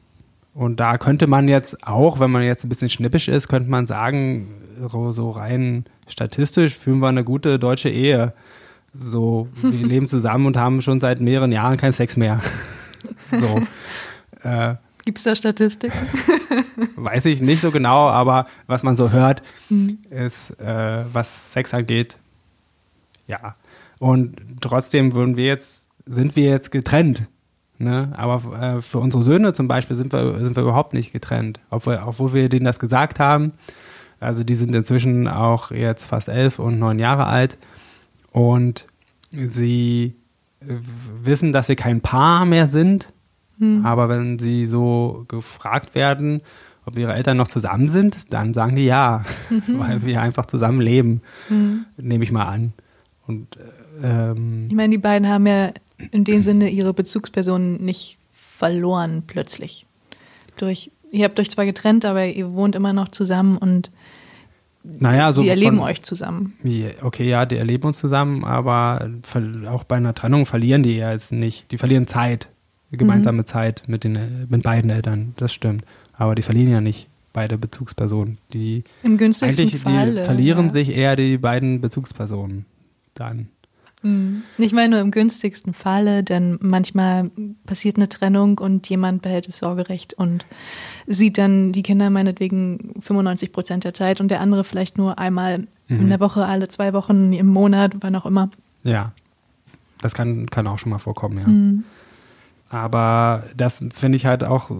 Und 0.54 0.80
da 0.80 0.98
könnte 0.98 1.26
man 1.26 1.48
jetzt 1.48 1.86
auch, 1.86 2.20
wenn 2.20 2.30
man 2.30 2.42
jetzt 2.42 2.64
ein 2.64 2.68
bisschen 2.68 2.88
schnippisch 2.88 3.28
ist, 3.28 3.48
könnte 3.48 3.70
man 3.70 3.86
sagen, 3.86 4.48
so, 5.10 5.30
rein 5.30 5.84
statistisch 6.06 6.74
führen 6.74 7.00
wir 7.00 7.08
eine 7.08 7.24
gute 7.24 7.58
deutsche 7.58 7.90
Ehe. 7.90 8.32
So, 8.98 9.48
wir 9.60 9.86
leben 9.86 10.06
zusammen 10.06 10.46
und 10.46 10.56
haben 10.56 10.82
schon 10.82 11.00
seit 11.00 11.20
mehreren 11.20 11.52
Jahren 11.52 11.76
keinen 11.76 11.92
Sex 11.92 12.16
mehr. 12.16 12.40
so. 13.30 13.60
Äh, 14.42 14.76
Gibt 15.04 15.18
es 15.18 15.24
da 15.24 15.34
Statistiken? 15.34 15.98
Weiß 16.96 17.24
ich 17.24 17.40
nicht 17.40 17.62
so 17.62 17.70
genau, 17.70 18.08
aber 18.08 18.46
was 18.66 18.82
man 18.82 18.94
so 18.94 19.10
hört, 19.10 19.42
mhm. 19.68 19.98
ist, 20.10 20.50
äh, 20.60 21.04
was 21.12 21.52
Sex 21.52 21.72
angeht, 21.72 22.18
ja. 23.26 23.54
Und 23.98 24.36
trotzdem 24.60 25.14
würden 25.14 25.36
wir 25.36 25.46
jetzt, 25.46 25.86
sind 26.06 26.34
wir 26.34 26.50
jetzt 26.50 26.70
getrennt. 26.72 27.22
Ne? 27.78 28.12
Aber 28.16 28.60
äh, 28.60 28.82
für 28.82 28.98
unsere 28.98 29.22
Söhne 29.22 29.52
zum 29.52 29.68
Beispiel 29.68 29.94
sind 29.94 30.12
wir, 30.12 30.40
sind 30.40 30.56
wir 30.56 30.62
überhaupt 30.62 30.94
nicht 30.94 31.12
getrennt. 31.12 31.60
Obwohl, 31.70 32.00
obwohl 32.04 32.34
wir 32.34 32.48
denen 32.48 32.64
das 32.64 32.78
gesagt 32.78 33.20
haben. 33.20 33.52
Also 34.20 34.42
die 34.42 34.56
sind 34.56 34.74
inzwischen 34.74 35.28
auch 35.28 35.70
jetzt 35.70 36.06
fast 36.06 36.28
elf 36.28 36.58
und 36.58 36.78
neun 36.80 36.98
Jahre 36.98 37.26
alt. 37.26 37.56
Und 38.32 38.86
sie 39.30 40.14
wissen, 40.60 41.52
dass 41.52 41.68
wir 41.68 41.76
kein 41.76 42.00
Paar 42.00 42.44
mehr 42.44 42.68
sind 42.68 43.12
hm. 43.58 43.84
Aber 43.84 44.08
wenn 44.08 44.38
sie 44.38 44.66
so 44.66 45.24
gefragt 45.28 45.94
werden, 45.94 46.42
ob 46.84 46.96
ihre 46.98 47.14
Eltern 47.14 47.36
noch 47.36 47.48
zusammen 47.48 47.88
sind, 47.88 48.32
dann 48.32 48.54
sagen 48.54 48.76
die 48.76 48.86
ja, 48.86 49.24
mhm. 49.50 49.62
weil 49.78 50.04
wir 50.04 50.22
einfach 50.22 50.46
zusammen 50.46 50.80
leben, 50.80 51.22
mhm. 51.48 51.86
nehme 51.96 52.24
ich 52.24 52.32
mal 52.32 52.46
an. 52.46 52.72
Und 53.26 53.58
ähm, 54.02 54.66
ich 54.68 54.74
meine, 54.74 54.90
die 54.90 54.98
beiden 54.98 55.28
haben 55.28 55.46
ja 55.46 55.72
in 56.12 56.24
dem 56.24 56.40
Sinne 56.40 56.70
ihre 56.70 56.94
Bezugsperson 56.94 57.76
nicht 57.84 58.18
verloren 58.32 59.24
plötzlich. 59.26 59.86
Durch, 60.56 60.90
ihr 61.10 61.24
habt 61.24 61.38
euch 61.38 61.50
zwar 61.50 61.66
getrennt, 61.66 62.04
aber 62.04 62.24
ihr 62.24 62.52
wohnt 62.52 62.74
immer 62.74 62.92
noch 62.92 63.08
zusammen 63.08 63.58
und 63.58 63.90
naja, 64.84 65.26
also 65.26 65.42
die 65.42 65.48
erleben 65.48 65.78
von, 65.78 65.86
euch 65.86 66.02
zusammen. 66.02 66.54
Okay, 67.02 67.28
ja, 67.28 67.46
die 67.46 67.56
erleben 67.56 67.88
uns 67.88 67.98
zusammen, 67.98 68.44
aber 68.44 69.10
auch 69.68 69.84
bei 69.84 69.96
einer 69.96 70.14
Trennung 70.14 70.46
verlieren 70.46 70.82
die 70.82 70.96
ja 70.96 71.12
jetzt 71.12 71.32
nicht. 71.32 71.70
Die 71.72 71.78
verlieren 71.78 72.06
Zeit, 72.06 72.48
gemeinsame 72.90 73.38
mhm. 73.38 73.46
Zeit 73.46 73.82
mit, 73.86 74.04
den, 74.04 74.46
mit 74.48 74.62
beiden 74.62 74.90
Eltern, 74.90 75.34
das 75.36 75.52
stimmt. 75.52 75.84
Aber 76.14 76.34
die 76.34 76.42
verlieren 76.42 76.70
ja 76.70 76.80
nicht 76.80 77.08
beide 77.32 77.58
Bezugspersonen. 77.58 78.38
Die 78.52 78.84
Im 79.02 79.16
günstigsten 79.16 79.66
eigentlich, 79.66 79.82
Falle, 79.82 80.14
die 80.14 80.24
verlieren 80.24 80.66
ja. 80.66 80.70
sich 80.70 80.90
eher 80.90 81.16
die 81.16 81.38
beiden 81.38 81.80
Bezugspersonen 81.80 82.64
dann. 83.14 83.48
Mhm. 84.02 84.42
Ich 84.58 84.72
meine 84.72 84.90
nur 84.90 85.00
im 85.00 85.10
günstigsten 85.10 85.74
Falle, 85.74 86.22
denn 86.22 86.58
manchmal 86.60 87.30
passiert 87.66 87.96
eine 87.96 88.08
Trennung 88.08 88.58
und 88.58 88.88
jemand 88.88 89.22
behält 89.22 89.48
das 89.48 89.58
Sorgerecht 89.58 90.14
und 90.14 90.46
sieht 91.06 91.38
dann 91.38 91.72
die 91.72 91.82
Kinder 91.82 92.10
meinetwegen 92.10 92.94
95 93.00 93.52
Prozent 93.52 93.84
der 93.84 93.94
Zeit 93.94 94.20
und 94.20 94.30
der 94.30 94.40
andere 94.40 94.64
vielleicht 94.64 94.98
nur 94.98 95.18
einmal 95.18 95.66
mhm. 95.88 96.00
in 96.00 96.08
der 96.08 96.20
Woche, 96.20 96.46
alle 96.46 96.68
zwei 96.68 96.92
Wochen, 96.92 97.32
im 97.32 97.46
Monat, 97.46 97.92
wann 98.00 98.14
auch 98.14 98.26
immer. 98.26 98.50
Ja, 98.84 99.12
das 100.00 100.14
kann, 100.14 100.46
kann 100.46 100.66
auch 100.66 100.78
schon 100.78 100.90
mal 100.90 100.98
vorkommen, 100.98 101.38
ja. 101.38 101.48
Mhm. 101.48 101.84
Aber 102.70 103.44
das 103.56 103.84
finde 103.94 104.16
ich 104.16 104.26
halt 104.26 104.44
auch, 104.44 104.70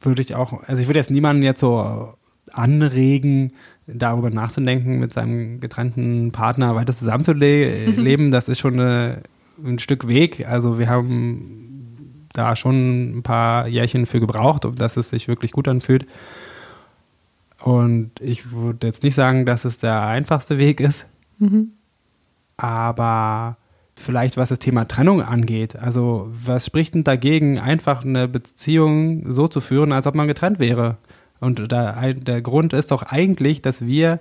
würde 0.00 0.22
ich 0.22 0.34
auch, 0.34 0.62
also 0.64 0.82
ich 0.82 0.88
würde 0.88 0.98
jetzt 0.98 1.10
niemanden 1.10 1.42
jetzt 1.42 1.60
so 1.60 2.14
anregen, 2.52 3.52
darüber 3.86 4.30
nachzudenken, 4.30 4.98
mit 4.98 5.12
seinem 5.12 5.60
getrennten 5.60 6.32
Partner 6.32 6.74
weiter 6.74 6.92
zusammenzuleben, 6.92 8.30
das 8.30 8.48
ist 8.48 8.58
schon 8.58 8.74
eine, 8.74 9.22
ein 9.64 9.78
Stück 9.78 10.08
Weg. 10.08 10.46
Also 10.46 10.78
wir 10.78 10.88
haben 10.88 12.28
da 12.32 12.56
schon 12.56 13.18
ein 13.18 13.22
paar 13.22 13.68
Jährchen 13.68 14.06
für 14.06 14.20
gebraucht, 14.20 14.64
um 14.64 14.74
dass 14.74 14.96
es 14.96 15.08
sich 15.08 15.28
wirklich 15.28 15.52
gut 15.52 15.68
anfühlt. 15.68 16.06
Und 17.62 18.10
ich 18.20 18.50
würde 18.52 18.86
jetzt 18.86 19.02
nicht 19.02 19.14
sagen, 19.14 19.46
dass 19.46 19.64
es 19.64 19.78
der 19.78 20.02
einfachste 20.02 20.58
Weg 20.58 20.80
ist, 20.80 21.06
mhm. 21.38 21.72
aber 22.56 23.56
vielleicht 23.94 24.36
was 24.36 24.50
das 24.50 24.58
Thema 24.58 24.86
Trennung 24.86 25.22
angeht. 25.22 25.74
Also 25.76 26.28
was 26.30 26.66
spricht 26.66 26.94
denn 26.94 27.04
dagegen, 27.04 27.58
einfach 27.58 28.04
eine 28.04 28.28
Beziehung 28.28 29.32
so 29.32 29.48
zu 29.48 29.60
führen, 29.60 29.92
als 29.92 30.06
ob 30.06 30.14
man 30.14 30.28
getrennt 30.28 30.58
wäre? 30.58 30.98
Und 31.40 31.70
da, 31.70 32.12
der 32.12 32.42
Grund 32.42 32.72
ist 32.72 32.90
doch 32.90 33.02
eigentlich, 33.02 33.62
dass 33.62 33.84
wir 33.84 34.20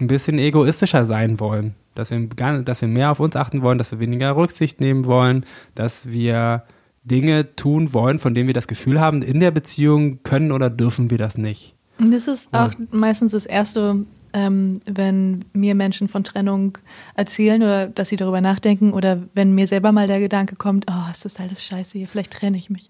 ein 0.00 0.06
bisschen 0.06 0.38
egoistischer 0.38 1.04
sein 1.04 1.40
wollen. 1.40 1.74
Dass 1.94 2.10
wir, 2.10 2.26
dass 2.26 2.80
wir 2.80 2.88
mehr 2.88 3.10
auf 3.12 3.20
uns 3.20 3.36
achten 3.36 3.62
wollen, 3.62 3.78
dass 3.78 3.92
wir 3.92 4.00
weniger 4.00 4.36
Rücksicht 4.36 4.80
nehmen 4.80 5.04
wollen, 5.04 5.46
dass 5.74 6.10
wir 6.10 6.64
Dinge 7.04 7.54
tun 7.54 7.92
wollen, 7.92 8.18
von 8.18 8.34
denen 8.34 8.46
wir 8.46 8.54
das 8.54 8.66
Gefühl 8.66 9.00
haben, 9.00 9.22
in 9.22 9.40
der 9.40 9.50
Beziehung 9.50 10.22
können 10.22 10.52
oder 10.52 10.70
dürfen 10.70 11.10
wir 11.10 11.18
das 11.18 11.38
nicht. 11.38 11.74
Und 11.98 12.12
das 12.12 12.26
ist 12.26 12.52
auch 12.52 12.72
ja. 12.72 12.86
meistens 12.90 13.32
das 13.32 13.46
Erste, 13.46 14.04
ähm, 14.32 14.80
wenn 14.86 15.44
mir 15.52 15.74
Menschen 15.76 16.08
von 16.08 16.24
Trennung 16.24 16.78
erzählen 17.14 17.62
oder 17.62 17.86
dass 17.86 18.08
sie 18.08 18.16
darüber 18.16 18.40
nachdenken 18.40 18.92
oder 18.92 19.22
wenn 19.34 19.54
mir 19.54 19.66
selber 19.68 19.92
mal 19.92 20.08
der 20.08 20.18
Gedanke 20.18 20.56
kommt, 20.56 20.86
oh, 20.90 21.10
ist 21.10 21.24
das 21.24 21.38
alles 21.38 21.62
scheiße 21.62 21.98
hier, 21.98 22.08
vielleicht 22.08 22.32
trenne 22.32 22.56
ich 22.56 22.68
mich. 22.68 22.88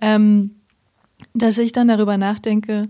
Ähm, 0.00 0.50
dass 1.32 1.58
ich 1.58 1.72
dann 1.72 1.88
darüber 1.88 2.16
nachdenke, 2.16 2.88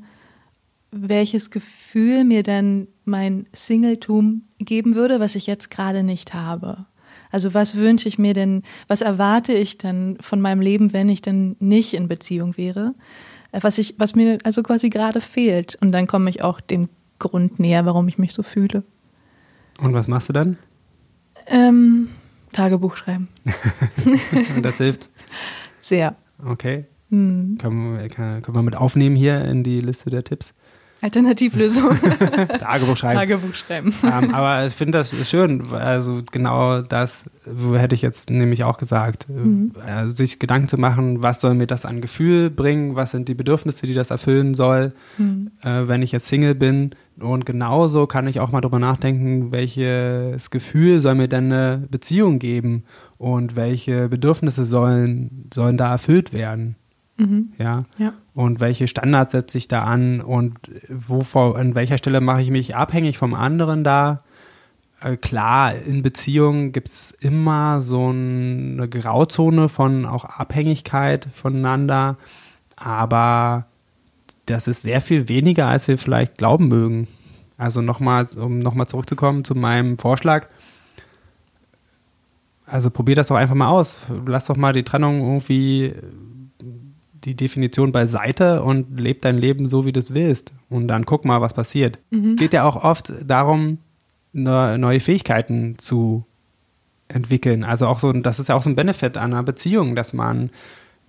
welches 0.91 1.51
Gefühl 1.51 2.25
mir 2.25 2.43
denn 2.43 2.89
mein 3.05 3.47
Singletum 3.53 4.43
geben 4.59 4.95
würde, 4.95 5.21
was 5.21 5.35
ich 5.35 5.47
jetzt 5.47 5.71
gerade 5.71 6.03
nicht 6.03 6.35
habe. 6.35 6.87
Also 7.31 7.53
was 7.53 7.77
wünsche 7.77 8.09
ich 8.09 8.19
mir 8.19 8.33
denn, 8.33 8.63
was 8.87 9.01
erwarte 9.01 9.53
ich 9.53 9.77
denn 9.77 10.17
von 10.21 10.41
meinem 10.41 10.61
Leben, 10.61 10.93
wenn 10.93 11.09
ich 11.09 11.21
denn 11.21 11.57
nicht 11.59 11.95
in 11.95 12.07
Beziehung 12.07 12.57
wäre? 12.57 12.95
Was 13.51 13.79
ich, 13.79 13.97
was 13.99 14.15
mir 14.15 14.39
also 14.45 14.63
quasi 14.63 14.89
gerade 14.91 15.21
fehlt. 15.21 15.77
Und 15.81 15.93
dann 15.93 16.07
komme 16.07 16.31
ich 16.31 16.43
auch 16.43 16.61
dem 16.61 16.89
Grund 17.19 17.59
näher, 17.59 17.87
warum 17.87 18.07
ich 18.09 18.19
mich 18.19 18.33
so 18.33 18.43
fühle. 18.43 18.85
Und 19.81 19.95
was 19.95 20.07
machst 20.07 20.29
du 20.29 20.33
dann? 20.33 20.59
Ähm, 21.49 22.09
Tagebuch 22.53 22.97
schreiben. 22.97 23.29
Und 24.57 24.63
das 24.63 24.79
hilft? 24.79 25.11
Sehr. 25.81 26.17
Okay. 26.45 26.85
Hm. 27.11 27.59
Können, 27.61 27.99
wir, 27.99 28.09
können 28.09 28.55
wir 28.55 28.63
mit 28.63 28.77
aufnehmen 28.77 29.17
hier 29.17 29.45
in 29.45 29.63
die 29.63 29.81
Liste 29.81 30.11
der 30.11 30.25
Tipps? 30.25 30.55
Alternativlösung. 31.05 31.91
Tagebuch 32.61 32.97
schreiben. 32.97 33.15
Tagebuch 33.15 33.55
schreiben. 33.55 33.95
Ähm, 34.03 34.35
aber 34.35 34.67
ich 34.67 34.73
finde 34.73 34.97
das 34.97 35.15
schön. 35.29 35.71
Also 35.71 36.23
genau 36.33 36.81
das 36.81 37.25
hätte 37.75 37.95
ich 37.95 38.01
jetzt 38.01 38.31
nämlich 38.31 38.65
auch 38.65 38.79
gesagt. 38.79 39.29
Mhm. 39.29 39.73
Also 39.87 40.17
sich 40.17 40.39
Gedanken 40.39 40.69
zu 40.69 40.79
machen, 40.79 41.23
was 41.23 41.43
soll 41.43 41.53
mir 41.55 41.67
das 41.67 41.85
an 41.85 42.01
Gefühl 42.01 42.49
bringen? 42.49 42.97
Was 42.97 43.11
sind 43.11 43.29
die 43.29 43.35
Bedürfnisse, 43.35 43.87
die 43.87 43.93
das 43.93 44.11
erfüllen 44.11 44.55
soll, 44.55 44.95
mhm. 45.19 45.51
äh, 45.63 45.87
wenn 45.87 46.01
ich 46.01 46.11
jetzt 46.11 46.27
Single 46.27 46.55
bin? 46.55 46.93
Und 47.21 47.45
genauso 47.45 48.07
kann 48.07 48.27
ich 48.27 48.41
auch 48.41 48.51
mal 48.51 48.63
drüber 48.63 48.79
nachdenken, 48.79 49.53
welches 49.53 50.49
Gefühl 50.49 51.01
soll 51.01 51.17
mir 51.17 51.29
denn 51.29 51.53
eine 51.53 51.87
Beziehung 51.91 52.39
geben? 52.39 52.85
Und 53.19 53.57
welche 53.57 54.09
Bedürfnisse 54.09 54.65
sollen, 54.65 55.51
sollen 55.53 55.77
da 55.77 55.93
erfüllt 55.93 56.33
werden? 56.33 56.77
Mhm. 57.17 57.53
Ja? 57.59 57.85
ja. 57.99 58.13
Und 58.35 58.61
welche 58.61 58.89
Standards 58.89 59.33
setze 59.33 59.59
ich 59.59 59.69
da 59.69 59.85
an 59.85 60.21
und 60.21 60.59
wo, 60.89 61.21
an 61.53 61.75
welcher 61.75 61.99
Stelle 61.99 62.21
mache 62.21 62.43
ich 62.43 62.51
mich 62.51 62.75
abhängig 62.75 63.19
vom 63.19 63.35
anderen 63.35 63.85
da? 63.85 64.25
Äh, 65.01 65.17
klar, 65.17 65.75
in 65.75 66.03
Beziehungen 66.03 66.73
gibt 66.73 66.89
es 66.89 67.13
immer 67.21 67.81
so 67.81 68.09
eine 68.09 68.89
Grauzone 68.89 69.69
von 69.69 70.07
auch 70.07 70.25
Abhängigkeit 70.25 71.29
voneinander, 71.33 72.17
aber 72.77 73.67
das 74.47 74.67
ist 74.67 74.83
sehr 74.83 75.01
viel 75.01 75.29
weniger, 75.29 75.69
als 75.69 75.89
wir 75.89 75.99
vielleicht 75.99 76.39
glauben 76.39 76.69
mögen. 76.69 77.07
Also 77.57 77.81
nochmal, 77.83 78.27
um 78.37 78.59
nochmal 78.59 78.89
zurückzukommen 78.89 79.45
zu 79.45 79.55
meinem 79.55 79.99
Vorschlag. 79.99 80.49
Also 82.67 82.91
probier 82.91 83.15
das 83.15 83.29
doch 83.29 83.37
einfach 83.37 83.55
mal 83.55 83.69
aus. 83.69 83.99
Lass 84.27 84.47
doch 84.47 84.57
mal 84.57 84.73
die 84.73 84.83
Trennung 84.83 85.21
irgendwie 85.21 85.95
die 87.25 87.35
Definition 87.35 87.93
beiseite 87.93 88.63
und 88.63 89.01
leb 89.01 89.23
dein 89.23 89.39
Leben 89.39 89.67
so, 89.67 89.87
wie 89.87 89.93
du 89.93 90.01
es 90.01 90.15
willst. 90.15 90.53
Und 90.69 90.89
dann 90.89 91.07
guck 91.07 91.25
mal, 91.25 91.41
was 91.41 91.55
passiert. 91.55 91.99
Mhm. 92.11 92.37
Geht 92.37 92.53
ja 92.53 92.65
auch 92.65 92.83
oft 92.83 93.13
darum, 93.27 93.79
neue 94.33 95.01
Fähigkeiten 95.01 95.79
zu 95.79 96.25
entwickeln. 97.09 97.65
Also 97.65 97.87
auch 97.87 98.01
so, 98.01 98.13
das 98.13 98.39
ist 98.39 98.49
ja 98.49 98.57
auch 98.57 98.63
so 98.63 98.71
ein 98.71 98.77
Benefit 98.77 99.17
einer 99.17 99.43
Beziehung, 99.43 99.95
dass 99.95 100.13
man 100.13 100.51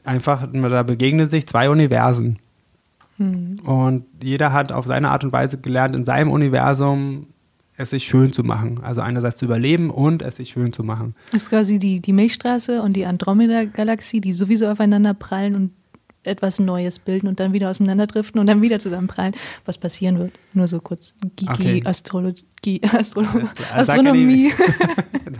einfach, 0.04 0.48
da 0.52 0.84
begegnen 0.84 1.28
sich 1.28 1.48
zwei 1.48 1.70
Universen. 1.70 2.40
Mhm. 3.18 3.60
Und 3.64 4.06
jeder 4.22 4.54
hat 4.54 4.72
auf 4.72 4.86
seine 4.86 5.10
Art 5.10 5.24
und 5.24 5.32
Weise 5.32 5.58
gelernt, 5.58 5.96
in 5.96 6.06
seinem 6.06 6.30
Universum 6.30 7.28
es 7.78 7.90
sich 7.90 8.06
schön 8.06 8.32
zu 8.32 8.44
machen. 8.44 8.80
Also 8.84 9.02
einerseits 9.02 9.36
zu 9.38 9.46
überleben 9.46 9.90
und 9.90 10.22
es 10.22 10.38
sich 10.38 10.50
schön 10.50 10.72
zu 10.72 10.84
machen. 10.84 11.16
Das 11.32 11.44
ist 11.44 11.50
quasi 11.50 11.80
die, 11.80 12.00
die 12.00 12.14
Milchstraße 12.14 12.82
und 12.82 12.94
die 12.94 13.06
Andromeda-Galaxie, 13.06 14.22
die 14.22 14.34
sowieso 14.34 14.68
aufeinander 14.68 15.14
prallen 15.14 15.56
und 15.56 15.72
etwas 16.26 16.60
Neues 16.60 17.00
bilden 17.00 17.28
und 17.28 17.40
dann 17.40 17.54
wieder 17.54 17.70
auseinanderdriften 17.70 18.40
und 18.40 18.48
dann 18.48 18.62
wieder 18.62 18.80
zusammenprallen, 18.80 19.36
was 19.66 19.78
passieren 19.78 20.20
wird. 20.20 20.34
Nur 20.54 20.68
so 20.68 20.80
kurz. 20.80 21.14
Gigi, 21.36 21.52
okay. 21.52 21.82
Astrologie, 21.86 22.82
Astro 22.92 23.24
Astronomie. 23.74 24.52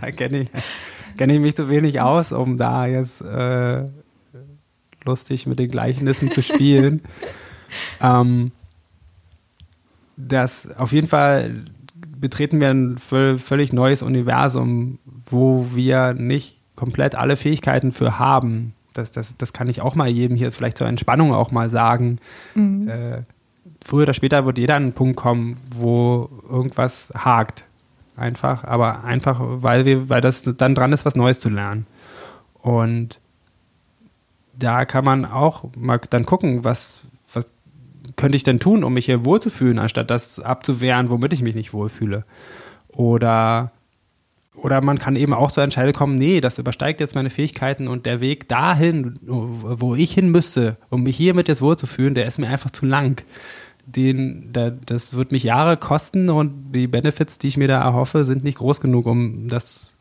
Da 0.00 0.10
kenne 0.10 0.38
ich, 0.42 0.48
kenn 1.16 1.30
ich 1.30 1.40
mich 1.40 1.56
zu 1.56 1.68
wenig 1.68 2.00
aus, 2.00 2.32
um 2.32 2.58
da 2.58 2.86
jetzt 2.86 3.20
äh, 3.20 3.86
lustig 5.04 5.46
mit 5.46 5.58
den 5.58 5.70
Gleichnissen 5.70 6.30
zu 6.30 6.42
spielen. 6.42 7.02
ähm, 8.00 8.52
das 10.16 10.66
auf 10.76 10.92
jeden 10.92 11.08
Fall 11.08 11.64
betreten 12.18 12.60
wir 12.60 12.70
ein 12.70 12.96
völlig 12.98 13.72
neues 13.72 14.02
Universum, 14.02 14.98
wo 15.26 15.66
wir 15.74 16.14
nicht 16.14 16.56
komplett 16.74 17.14
alle 17.14 17.36
Fähigkeiten 17.36 17.92
für 17.92 18.18
haben 18.18 18.74
das, 18.98 19.10
das, 19.12 19.36
das 19.36 19.52
kann 19.52 19.68
ich 19.68 19.80
auch 19.80 19.94
mal 19.94 20.08
jedem 20.08 20.36
hier 20.36 20.52
vielleicht 20.52 20.78
zur 20.78 20.86
Entspannung 20.86 21.32
auch 21.32 21.50
mal 21.50 21.70
sagen. 21.70 22.18
Mhm. 22.54 22.88
Äh, 22.88 23.22
früher 23.84 24.02
oder 24.02 24.14
später 24.14 24.44
wird 24.46 24.58
jeder 24.58 24.76
an 24.76 24.84
einen 24.84 24.92
Punkt 24.92 25.16
kommen, 25.16 25.56
wo 25.74 26.30
irgendwas 26.48 27.12
hakt. 27.14 27.64
Einfach, 28.16 28.64
aber 28.64 29.04
einfach, 29.04 29.40
weil 29.40 29.84
wir, 29.84 30.08
weil 30.08 30.22
das 30.22 30.42
dann 30.42 30.74
dran 30.74 30.92
ist, 30.92 31.04
was 31.04 31.16
Neues 31.16 31.38
zu 31.38 31.50
lernen. 31.50 31.86
Und 32.62 33.20
da 34.58 34.86
kann 34.86 35.04
man 35.04 35.26
auch 35.26 35.64
mal 35.76 36.00
dann 36.10 36.24
gucken, 36.24 36.64
was, 36.64 37.02
was 37.32 37.46
könnte 38.16 38.36
ich 38.36 38.42
denn 38.42 38.58
tun, 38.58 38.84
um 38.84 38.94
mich 38.94 39.04
hier 39.04 39.26
wohlzufühlen, 39.26 39.78
anstatt 39.78 40.10
das 40.10 40.40
abzuwehren, 40.40 41.10
womit 41.10 41.34
ich 41.34 41.42
mich 41.42 41.54
nicht 41.54 41.74
wohlfühle. 41.74 42.24
Oder 42.88 43.72
oder 44.56 44.80
man 44.80 44.98
kann 44.98 45.16
eben 45.16 45.34
auch 45.34 45.52
zur 45.52 45.62
Entscheidung 45.62 45.92
kommen, 45.92 46.16
nee, 46.16 46.40
das 46.40 46.58
übersteigt 46.58 47.00
jetzt 47.00 47.14
meine 47.14 47.30
Fähigkeiten 47.30 47.88
und 47.88 48.06
der 48.06 48.20
Weg 48.20 48.48
dahin, 48.48 49.18
wo 49.22 49.94
ich 49.94 50.12
hin 50.12 50.30
müsste, 50.30 50.78
um 50.90 51.02
mich 51.02 51.16
hiermit 51.16 51.48
jetzt 51.48 51.62
wohlzufühlen, 51.62 52.14
der 52.14 52.26
ist 52.26 52.38
mir 52.38 52.48
einfach 52.48 52.70
zu 52.70 52.86
lang. 52.86 53.22
Den, 53.84 54.52
der, 54.52 54.72
das 54.72 55.14
wird 55.14 55.30
mich 55.30 55.44
Jahre 55.44 55.76
kosten 55.76 56.28
und 56.30 56.72
die 56.72 56.88
Benefits, 56.88 57.38
die 57.38 57.48
ich 57.48 57.56
mir 57.56 57.68
da 57.68 57.80
erhoffe, 57.80 58.24
sind 58.24 58.42
nicht 58.42 58.58
groß 58.58 58.80
genug, 58.80 59.06
um 59.06 59.48
das 59.48 59.94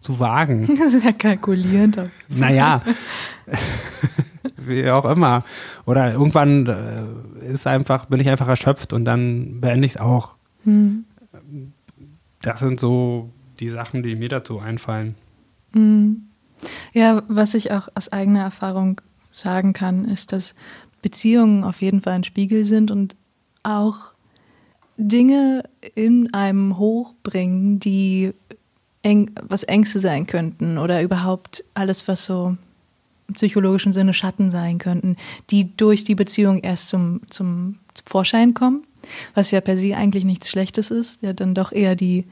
zu 0.00 0.18
wagen. 0.18 0.68
Sehr 0.88 1.12
kalkulierend. 1.12 1.98
naja, 2.28 2.82
wie 4.56 4.90
auch 4.90 5.04
immer. 5.06 5.44
Oder 5.86 6.12
irgendwann 6.12 6.66
äh, 6.66 7.46
ist 7.46 7.66
einfach, 7.66 8.06
bin 8.06 8.20
ich 8.20 8.28
einfach 8.28 8.48
erschöpft 8.48 8.92
und 8.92 9.04
dann 9.04 9.60
beende 9.60 9.86
ich 9.86 9.92
es 9.92 10.00
auch. 10.00 10.32
Hm. 10.64 11.04
Das 12.42 12.60
sind 12.60 12.80
so 12.80 13.30
die 13.62 13.68
Sachen, 13.68 14.02
die 14.02 14.16
mir 14.16 14.28
dazu 14.28 14.58
einfallen. 14.58 15.14
Hm. 15.72 16.24
Ja, 16.92 17.22
was 17.28 17.54
ich 17.54 17.72
auch 17.72 17.88
aus 17.94 18.12
eigener 18.12 18.40
Erfahrung 18.40 19.00
sagen 19.30 19.72
kann, 19.72 20.04
ist, 20.04 20.32
dass 20.32 20.54
Beziehungen 21.00 21.64
auf 21.64 21.80
jeden 21.80 22.00
Fall 22.00 22.14
ein 22.14 22.24
Spiegel 22.24 22.64
sind 22.64 22.90
und 22.90 23.16
auch 23.62 24.14
Dinge 24.96 25.64
in 25.94 26.34
einem 26.34 26.76
hochbringen, 26.76 27.80
die 27.80 28.32
eng, 29.02 29.30
was 29.42 29.62
Ängste 29.62 30.00
sein 30.00 30.26
könnten 30.26 30.78
oder 30.78 31.02
überhaupt 31.02 31.64
alles, 31.74 32.06
was 32.06 32.26
so 32.26 32.56
im 33.28 33.34
psychologischen 33.34 33.92
Sinne 33.92 34.14
Schatten 34.14 34.50
sein 34.50 34.78
könnten, 34.78 35.16
die 35.50 35.76
durch 35.76 36.04
die 36.04 36.14
Beziehung 36.14 36.58
erst 36.60 36.88
zum, 36.88 37.22
zum 37.30 37.78
Vorschein 38.04 38.54
kommen, 38.54 38.84
was 39.34 39.50
ja 39.50 39.60
per 39.60 39.78
se 39.78 39.96
eigentlich 39.96 40.24
nichts 40.24 40.50
Schlechtes 40.50 40.90
ist, 40.90 41.22
ja 41.22 41.32
dann 41.32 41.54
doch 41.54 41.72
eher 41.72 41.96
die, 41.96 42.26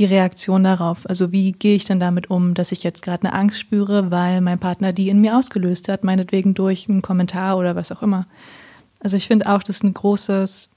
die 0.00 0.06
Reaktion 0.06 0.64
darauf. 0.64 1.08
Also 1.08 1.30
wie 1.30 1.52
gehe 1.52 1.76
ich 1.76 1.84
denn 1.84 2.00
damit 2.00 2.30
um, 2.30 2.54
dass 2.54 2.72
ich 2.72 2.82
jetzt 2.82 3.02
gerade 3.02 3.28
eine 3.28 3.34
Angst 3.34 3.60
spüre, 3.60 4.10
weil 4.10 4.40
mein 4.40 4.58
Partner 4.58 4.94
die 4.94 5.10
in 5.10 5.20
mir 5.20 5.36
ausgelöst 5.36 5.88
hat, 5.88 6.04
meinetwegen 6.04 6.54
durch 6.54 6.88
einen 6.88 7.02
Kommentar 7.02 7.58
oder 7.58 7.76
was 7.76 7.92
auch 7.92 8.02
immer. 8.02 8.26
Also 8.98 9.18
ich 9.18 9.28
finde 9.28 9.46
auch, 9.48 9.62
das 9.62 9.76
ist 9.76 9.84
ein 9.84 9.92
großes, 9.92 10.70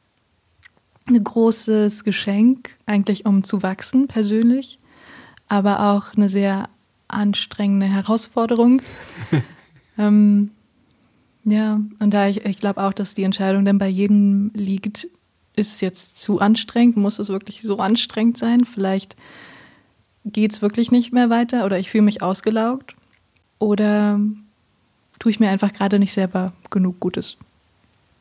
ein 1.06 1.24
großes 1.24 2.04
Geschenk, 2.04 2.72
eigentlich 2.86 3.26
um 3.26 3.46
zu 3.46 3.64
wachsen 3.64 4.08
persönlich, 4.08 4.78
aber 5.48 5.92
auch 5.92 6.14
eine 6.16 6.28
sehr 6.28 6.68
anstrengende 7.08 7.86
Herausforderung. 7.86 8.82
ähm, 9.98 10.52
ja, 11.46 11.80
und 12.00 12.14
da 12.14 12.28
ich, 12.28 12.46
ich 12.46 12.60
glaube 12.60 12.84
auch, 12.84 12.94
dass 12.94 13.16
die 13.16 13.24
Entscheidung 13.24 13.64
dann 13.64 13.78
bei 13.78 13.88
jedem 13.88 14.52
liegt, 14.54 15.08
ist 15.56 15.74
es 15.74 15.82
jetzt 15.82 16.18
zu 16.18 16.40
anstrengend, 16.40 16.98
muss 16.98 17.20
es 17.20 17.30
wirklich 17.30 17.62
so 17.62 17.78
anstrengend 17.78 18.38
sein? 18.38 18.66
Vielleicht 18.66 19.16
geht 20.26 20.52
es 20.52 20.62
wirklich 20.62 20.92
nicht 20.92 21.14
mehr 21.14 21.30
weiter 21.30 21.66
oder 21.66 21.80
ich 21.80 21.90
fühle 21.90 22.04
mich 22.04 22.22
ausgelaugt 22.22 22.96
oder 23.60 24.20
tue 25.20 25.32
ich 25.32 25.40
mir 25.40 25.50
einfach 25.50 25.74
gerade 25.74 26.00
nicht 26.00 26.14
selber 26.14 26.54
genug 26.70 27.00
Gutes. 27.00 27.38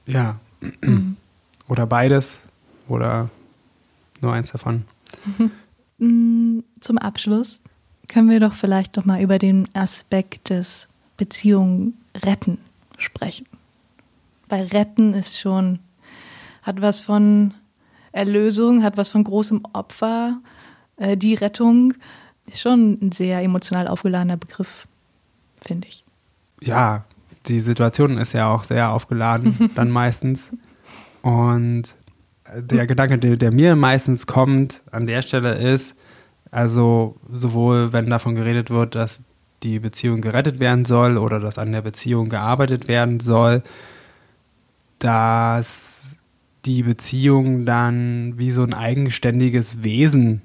Ja. 0.06 0.38
Mhm. 0.80 1.16
Oder 1.68 1.86
beides 1.86 2.40
oder 2.88 3.30
nur 4.20 4.32
eins 4.32 4.52
davon. 4.52 4.84
Mm, 5.98 6.60
zum 6.80 6.98
Abschluss 6.98 7.60
können 8.08 8.28
wir 8.28 8.40
doch 8.40 8.54
vielleicht 8.54 8.96
doch 8.96 9.04
mal 9.04 9.22
über 9.22 9.38
den 9.38 9.68
Aspekt 9.72 10.50
des 10.50 10.88
Beziehungen 11.16 11.96
retten 12.14 12.58
sprechen. 12.98 13.46
Weil 14.48 14.66
retten 14.66 15.14
ist 15.14 15.38
schon, 15.38 15.78
hat 16.62 16.80
was 16.80 17.00
von 17.00 17.54
Erlösung, 18.12 18.82
hat 18.82 18.96
was 18.96 19.08
von 19.08 19.24
großem 19.24 19.62
Opfer. 19.72 20.40
Äh, 20.96 21.16
die 21.16 21.34
Rettung 21.34 21.94
ist 22.46 22.60
schon 22.60 22.98
ein 23.00 23.12
sehr 23.12 23.40
emotional 23.42 23.88
aufgeladener 23.88 24.36
Begriff, 24.36 24.86
finde 25.60 25.88
ich. 25.88 26.04
Ja, 26.60 27.04
die 27.46 27.60
Situation 27.60 28.18
ist 28.18 28.32
ja 28.32 28.48
auch 28.48 28.64
sehr 28.64 28.90
aufgeladen, 28.90 29.70
dann 29.74 29.90
meistens. 29.90 30.50
Und 31.22 31.94
der 32.54 32.86
Gedanke, 32.86 33.18
der, 33.18 33.36
der, 33.36 33.52
mir 33.52 33.76
meistens 33.76 34.26
kommt 34.26 34.82
an 34.90 35.06
der 35.06 35.22
Stelle 35.22 35.54
ist, 35.54 35.94
also 36.50 37.16
sowohl 37.30 37.92
wenn 37.92 38.10
davon 38.10 38.34
geredet 38.34 38.70
wird, 38.70 38.94
dass 38.94 39.20
die 39.62 39.78
Beziehung 39.78 40.20
gerettet 40.20 40.60
werden 40.60 40.84
soll 40.84 41.16
oder 41.16 41.40
dass 41.40 41.58
an 41.58 41.72
der 41.72 41.82
Beziehung 41.82 42.28
gearbeitet 42.28 42.88
werden 42.88 43.20
soll, 43.20 43.62
dass 44.98 46.11
die 46.64 46.82
Beziehung 46.82 47.66
dann 47.66 48.38
wie 48.38 48.50
so 48.50 48.62
ein 48.62 48.74
eigenständiges 48.74 49.82
Wesen 49.82 50.42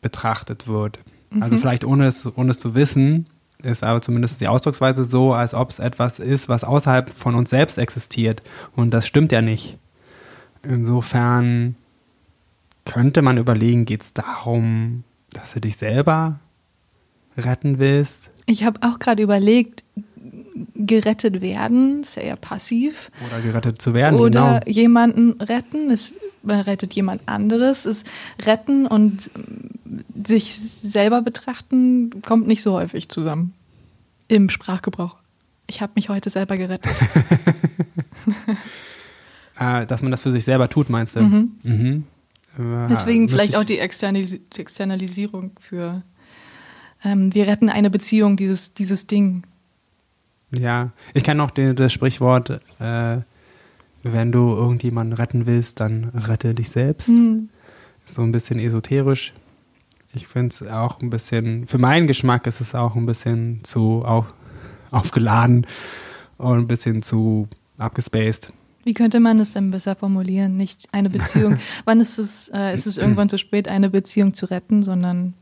betrachtet 0.00 0.68
wird. 0.68 0.98
Also 1.30 1.36
mhm. 1.36 1.42
Also 1.42 1.56
vielleicht 1.58 1.84
ohne 1.84 2.06
es, 2.06 2.26
ohne 2.36 2.52
es 2.52 2.60
zu 2.60 2.74
wissen, 2.74 3.26
ist 3.60 3.82
aber 3.82 4.00
zumindest 4.00 4.40
die 4.40 4.48
Ausdrucksweise 4.48 5.04
so, 5.04 5.32
als 5.32 5.54
ob 5.54 5.70
es 5.70 5.78
etwas 5.78 6.18
ist, 6.18 6.48
was 6.48 6.64
außerhalb 6.64 7.10
von 7.10 7.34
uns 7.34 7.50
selbst 7.50 7.78
existiert. 7.78 8.42
Und 8.76 8.92
das 8.94 9.06
stimmt 9.06 9.32
ja 9.32 9.42
nicht. 9.42 9.78
Insofern 10.62 11.76
könnte 12.84 13.22
man 13.22 13.36
überlegen, 13.36 13.84
geht 13.84 14.02
es 14.02 14.12
darum, 14.12 15.04
dass 15.32 15.52
du 15.52 15.60
dich 15.60 15.76
selber 15.76 16.40
retten 17.36 17.78
willst? 17.78 18.30
Ich 18.46 18.64
habe 18.64 18.80
auch 18.82 18.98
gerade 18.98 19.22
überlegt, 19.22 19.84
gerettet 20.74 21.40
werden, 21.40 22.02
ist 22.02 22.16
ja 22.16 22.22
eher 22.22 22.36
passiv. 22.36 23.10
Oder 23.26 23.40
gerettet 23.40 23.80
zu 23.80 23.94
werden, 23.94 24.18
Oder 24.18 24.60
genau. 24.60 24.72
jemanden 24.72 25.40
retten, 25.40 25.94
man 26.42 26.60
rettet 26.60 26.94
jemand 26.94 27.22
anderes. 27.26 27.86
Ist 27.86 28.06
retten 28.42 28.86
und 28.86 29.30
sich 30.22 30.54
selber 30.54 31.22
betrachten 31.22 32.22
kommt 32.22 32.46
nicht 32.46 32.62
so 32.62 32.72
häufig 32.72 33.08
zusammen 33.08 33.54
im 34.28 34.50
Sprachgebrauch. 34.50 35.16
Ich 35.66 35.80
habe 35.80 35.92
mich 35.96 36.08
heute 36.08 36.30
selber 36.30 36.56
gerettet. 36.56 36.94
äh, 39.58 39.86
dass 39.86 40.02
man 40.02 40.10
das 40.10 40.22
für 40.22 40.30
sich 40.30 40.44
selber 40.44 40.68
tut, 40.68 40.88
meinst 40.88 41.16
du? 41.16 41.20
Mhm. 41.20 41.52
Mhm. 41.62 42.04
Äh, 42.58 42.88
Deswegen 42.88 43.28
vielleicht 43.28 43.56
auch 43.56 43.64
die 43.64 43.78
Externalisierung 43.78 45.52
für 45.60 46.02
ähm, 47.04 47.34
wir 47.34 47.46
retten 47.46 47.68
eine 47.68 47.90
Beziehung, 47.90 48.36
dieses, 48.36 48.74
dieses 48.74 49.06
Ding. 49.06 49.42
Ja, 50.50 50.92
ich 51.14 51.24
kenne 51.24 51.42
auch 51.42 51.50
den, 51.50 51.76
das 51.76 51.92
Sprichwort, 51.92 52.60
äh, 52.78 53.18
wenn 54.02 54.32
du 54.32 54.54
irgendjemanden 54.54 55.14
retten 55.14 55.46
willst, 55.46 55.80
dann 55.80 56.06
rette 56.14 56.54
dich 56.54 56.70
selbst. 56.70 57.08
Mhm. 57.08 57.50
So 58.04 58.22
ein 58.22 58.32
bisschen 58.32 58.58
esoterisch. 58.58 59.34
Ich 60.14 60.26
finde 60.26 60.48
es 60.54 60.62
auch 60.66 61.00
ein 61.00 61.10
bisschen, 61.10 61.66
für 61.66 61.78
meinen 61.78 62.06
Geschmack 62.06 62.46
ist 62.46 62.60
es 62.60 62.74
auch 62.74 62.96
ein 62.96 63.04
bisschen 63.04 63.60
zu 63.62 64.02
auf, 64.04 64.32
aufgeladen 64.90 65.66
und 66.38 66.58
ein 66.58 66.68
bisschen 66.68 67.02
zu 67.02 67.48
abgespaced. 67.76 68.52
Wie 68.84 68.94
könnte 68.94 69.20
man 69.20 69.38
es 69.38 69.52
denn 69.52 69.70
besser 69.70 69.96
formulieren? 69.96 70.56
Nicht 70.56 70.88
eine 70.92 71.10
Beziehung. 71.10 71.58
Wann 71.84 72.00
ist 72.00 72.18
es, 72.18 72.48
äh, 72.54 72.72
ist 72.72 72.86
es 72.86 72.96
irgendwann 72.96 73.28
zu 73.28 73.36
spät, 73.36 73.68
eine 73.68 73.90
Beziehung 73.90 74.32
zu 74.32 74.46
retten, 74.46 74.82
sondern. 74.82 75.34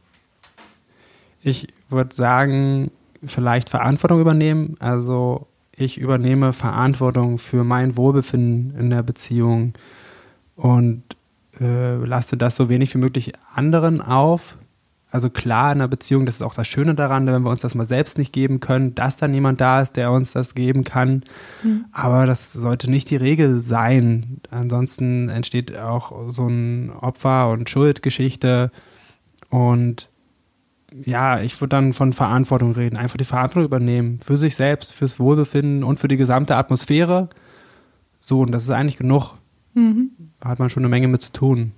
Ich 1.42 1.68
würde 1.88 2.12
sagen, 2.12 2.90
vielleicht 3.26 3.70
Verantwortung 3.70 4.20
übernehmen. 4.20 4.76
Also 4.78 5.46
ich 5.72 5.98
übernehme 5.98 6.52
Verantwortung 6.52 7.38
für 7.38 7.64
mein 7.64 7.96
Wohlbefinden 7.96 8.78
in 8.78 8.90
der 8.90 9.02
Beziehung 9.02 9.74
und 10.54 11.02
äh, 11.60 11.96
lasse 11.96 12.36
das 12.36 12.56
so 12.56 12.68
wenig 12.68 12.94
wie 12.94 12.98
möglich 12.98 13.32
anderen 13.54 14.00
auf 14.00 14.56
also 15.10 15.30
klar 15.30 15.72
in 15.72 15.78
einer 15.78 15.88
Beziehung, 15.88 16.26
das 16.26 16.36
ist 16.36 16.42
auch 16.42 16.54
das 16.54 16.66
Schöne 16.66 16.94
daran, 16.94 17.26
wenn 17.26 17.42
wir 17.42 17.50
uns 17.50 17.60
das 17.60 17.74
mal 17.74 17.86
selbst 17.86 18.18
nicht 18.18 18.32
geben 18.32 18.60
können, 18.60 18.94
dass 18.94 19.16
dann 19.16 19.32
jemand 19.32 19.60
da 19.60 19.80
ist, 19.80 19.96
der 19.96 20.10
uns 20.10 20.32
das 20.32 20.54
geben 20.54 20.84
kann. 20.84 21.22
Mhm. 21.62 21.86
Aber 21.92 22.26
das 22.26 22.52
sollte 22.52 22.90
nicht 22.90 23.08
die 23.10 23.16
Regel 23.16 23.60
sein. 23.60 24.40
Ansonsten 24.50 25.28
entsteht 25.28 25.76
auch 25.76 26.30
so 26.30 26.46
ein 26.48 26.90
Opfer- 26.90 27.50
und 27.50 27.70
Schuldgeschichte. 27.70 28.70
Und 29.48 30.10
ja, 31.04 31.40
ich 31.40 31.60
würde 31.60 31.70
dann 31.70 31.92
von 31.92 32.12
Verantwortung 32.12 32.72
reden. 32.72 32.96
Einfach 32.96 33.16
die 33.16 33.24
Verantwortung 33.24 33.66
übernehmen. 33.66 34.18
Für 34.20 34.36
sich 34.36 34.54
selbst, 34.54 34.92
fürs 34.92 35.18
Wohlbefinden 35.18 35.84
und 35.84 35.98
für 35.98 36.08
die 36.08 36.16
gesamte 36.16 36.56
Atmosphäre. 36.56 37.28
So, 38.20 38.40
und 38.40 38.52
das 38.52 38.64
ist 38.64 38.70
eigentlich 38.70 38.96
genug. 38.96 39.34
Mhm. 39.74 40.10
Da 40.40 40.50
hat 40.50 40.58
man 40.58 40.70
schon 40.70 40.82
eine 40.82 40.88
Menge 40.88 41.08
mit 41.08 41.22
zu 41.22 41.32
tun. 41.32 41.72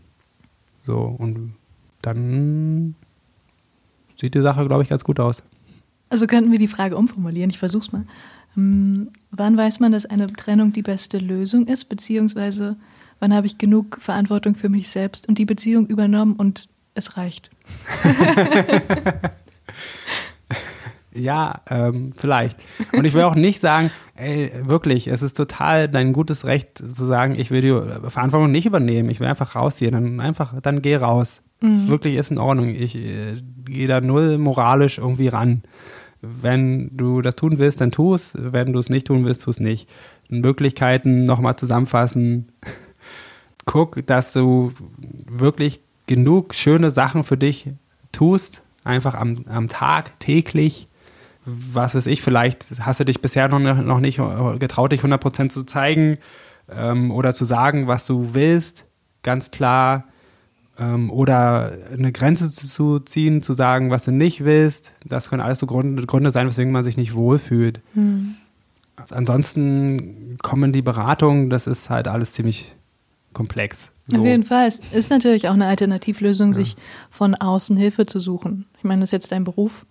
So, 0.87 0.99
und 0.99 1.55
dann 2.03 2.95
sieht 4.19 4.35
die 4.35 4.41
Sache, 4.41 4.67
glaube 4.67 4.83
ich, 4.83 4.89
ganz 4.89 5.05
gut 5.05 5.21
aus. 5.21 5.43
Also 6.11 6.27
könnten 6.27 6.53
wir 6.53 6.59
die 6.59 6.69
Frage 6.69 6.97
umformulieren. 6.97 7.51
Ich 7.51 7.59
versuche 7.59 7.83
es 7.83 7.93
mal. 7.93 8.05
Hm, 8.55 9.11
wann 9.31 9.57
weiß 9.57 9.81
man, 9.81 9.93
dass 9.93 10.07
eine 10.07 10.27
Trennung 10.29 10.73
die 10.73 10.83
beste 10.83 11.19
Lösung 11.19 11.67
ist? 11.67 11.87
Beziehungsweise 11.87 12.77
wann 13.21 13.35
habe 13.35 13.47
ich 13.47 13.59
genug 13.59 13.99
Verantwortung 14.01 14.55
für 14.55 14.69
mich 14.69 14.89
selbst 14.89 15.29
und 15.29 15.39
die 15.39 15.45
Beziehung 15.45 15.87
übernommen 15.87 16.35
und 16.35 16.69
es 16.99 17.17
reicht? 17.17 17.51
ja, 21.15 21.63
ähm, 21.69 22.13
vielleicht. 22.17 22.59
Und 22.93 23.05
ich 23.05 23.15
will 23.15 23.23
auch 23.23 23.35
nicht 23.35 23.61
sagen, 23.61 23.91
ey, 24.15 24.53
wirklich, 24.63 25.07
es 25.07 25.23
ist 25.23 25.37
total 25.37 25.89
dein 25.89 26.13
gutes 26.13 26.45
Recht 26.45 26.79
zu 26.79 27.07
sagen, 27.07 27.35
ich 27.39 27.51
will 27.51 27.63
die 27.63 28.11
Verantwortung 28.11 28.51
nicht 28.51 28.67
übernehmen, 28.67 29.11
ich 29.11 29.21
will 29.21 29.29
einfach 29.29 29.55
rausgehen, 29.55 29.93
dann 29.93 30.21
einfach, 30.21 30.55
dann 30.61 30.83
geh 30.83 30.97
raus. 30.97 31.41
Mhm. 31.61 31.89
Wirklich 31.89 32.17
ist 32.17 32.31
in 32.31 32.39
Ordnung. 32.39 32.69
Ich 32.69 32.97
äh, 32.97 33.41
gehe 33.65 33.89
da 33.89 34.01
null 34.01 34.39
moralisch 34.39 34.99
irgendwie 34.99 35.29
ran. 35.29 35.63
Wenn 36.21 36.97
du 36.97 37.23
das 37.23 37.37
tun 37.37 37.59
willst, 37.59 37.81
dann 37.81 37.91
tu 37.91 38.15
es. 38.15 38.33
Wenn 38.35 38.73
du 38.73 38.79
es 38.79 38.89
nicht 38.89 39.07
tun 39.07 39.25
willst, 39.25 39.43
tu 39.43 39.51
es 39.51 39.61
nicht. 39.61 39.89
Möglichkeiten 40.29 41.25
nochmal 41.25 41.57
zusammenfassen. 41.57 42.53
Guck, 43.65 44.07
dass 44.07 44.33
du 44.33 44.73
wirklich 45.27 45.81
genug 46.09 46.55
schöne 46.55 46.91
Sachen 46.91 47.23
für 47.23 47.37
dich 47.37 47.71
tust 48.11 48.63
einfach 48.83 49.15
am, 49.15 49.45
am 49.49 49.69
Tag, 49.69 50.19
täglich. 50.19 50.89
Was 51.45 51.95
weiß 51.95 52.07
ich, 52.07 52.23
vielleicht 52.23 52.67
hast 52.81 53.01
du 53.01 53.05
dich 53.05 53.23
bisher 53.23 53.49
noch, 53.49 53.61
noch 53.61 54.01
nicht 54.01 54.21
getraut, 54.59 54.93
dich 54.93 55.03
100% 55.03 55.49
zu 55.51 55.63
zeigen 55.65 56.19
ähm, 56.71 57.11
oder 57.11 57.33
zu 57.33 57.45
sagen, 57.45 57.87
was 57.87 58.07
du 58.07 58.35
willst, 58.35 58.85
ganz 59.23 59.51
klar. 59.51 60.05
Ähm, 60.79 61.11
oder 61.11 61.73
eine 61.93 62.13
Grenze 62.13 62.51
zu, 62.51 62.67
zu, 62.67 62.99
ziehen, 63.01 63.43
zu 63.43 63.55
sagen, 63.55 63.91
was 63.91 64.05
du 64.05 64.13
nicht 64.13 64.45
willst. 64.45 64.93
Das 65.05 65.31
können 65.31 65.43
alles 65.43 65.59
so 65.59 65.67
Gründe, 65.67 66.05
Gründe 66.07 66.31
sein, 66.31 66.47
weswegen 66.47 66.73
man 66.73 66.85
sich 66.85 66.97
nicht 66.97 67.15
wohlfühlt. 67.15 67.81
Mhm. 67.95 68.37
Ansonsten 69.11 70.37
kommen 70.43 70.73
die 70.73 70.83
Beratungen, 70.83 71.51
das 71.51 71.67
ist 71.67 71.89
halt 71.89 72.09
alles 72.09 72.33
ziemlich 72.33 72.75
komplex. 73.33 73.91
So. 74.11 74.21
Auf 74.21 74.27
jeden 74.27 74.45
Fall. 74.45 74.67
Es 74.67 74.79
ist 74.79 75.11
natürlich 75.11 75.49
auch 75.49 75.53
eine 75.53 75.67
Alternativlösung, 75.67 76.49
ja. 76.49 76.55
sich 76.55 76.77
von 77.11 77.35
außen 77.35 77.77
Hilfe 77.77 78.07
zu 78.07 78.21
suchen. 78.21 78.67
Ich 78.79 78.85
meine, 78.85 79.01
das 79.01 79.09
ist 79.09 79.13
jetzt 79.13 79.33
dein 79.33 79.45
Beruf. 79.45 79.85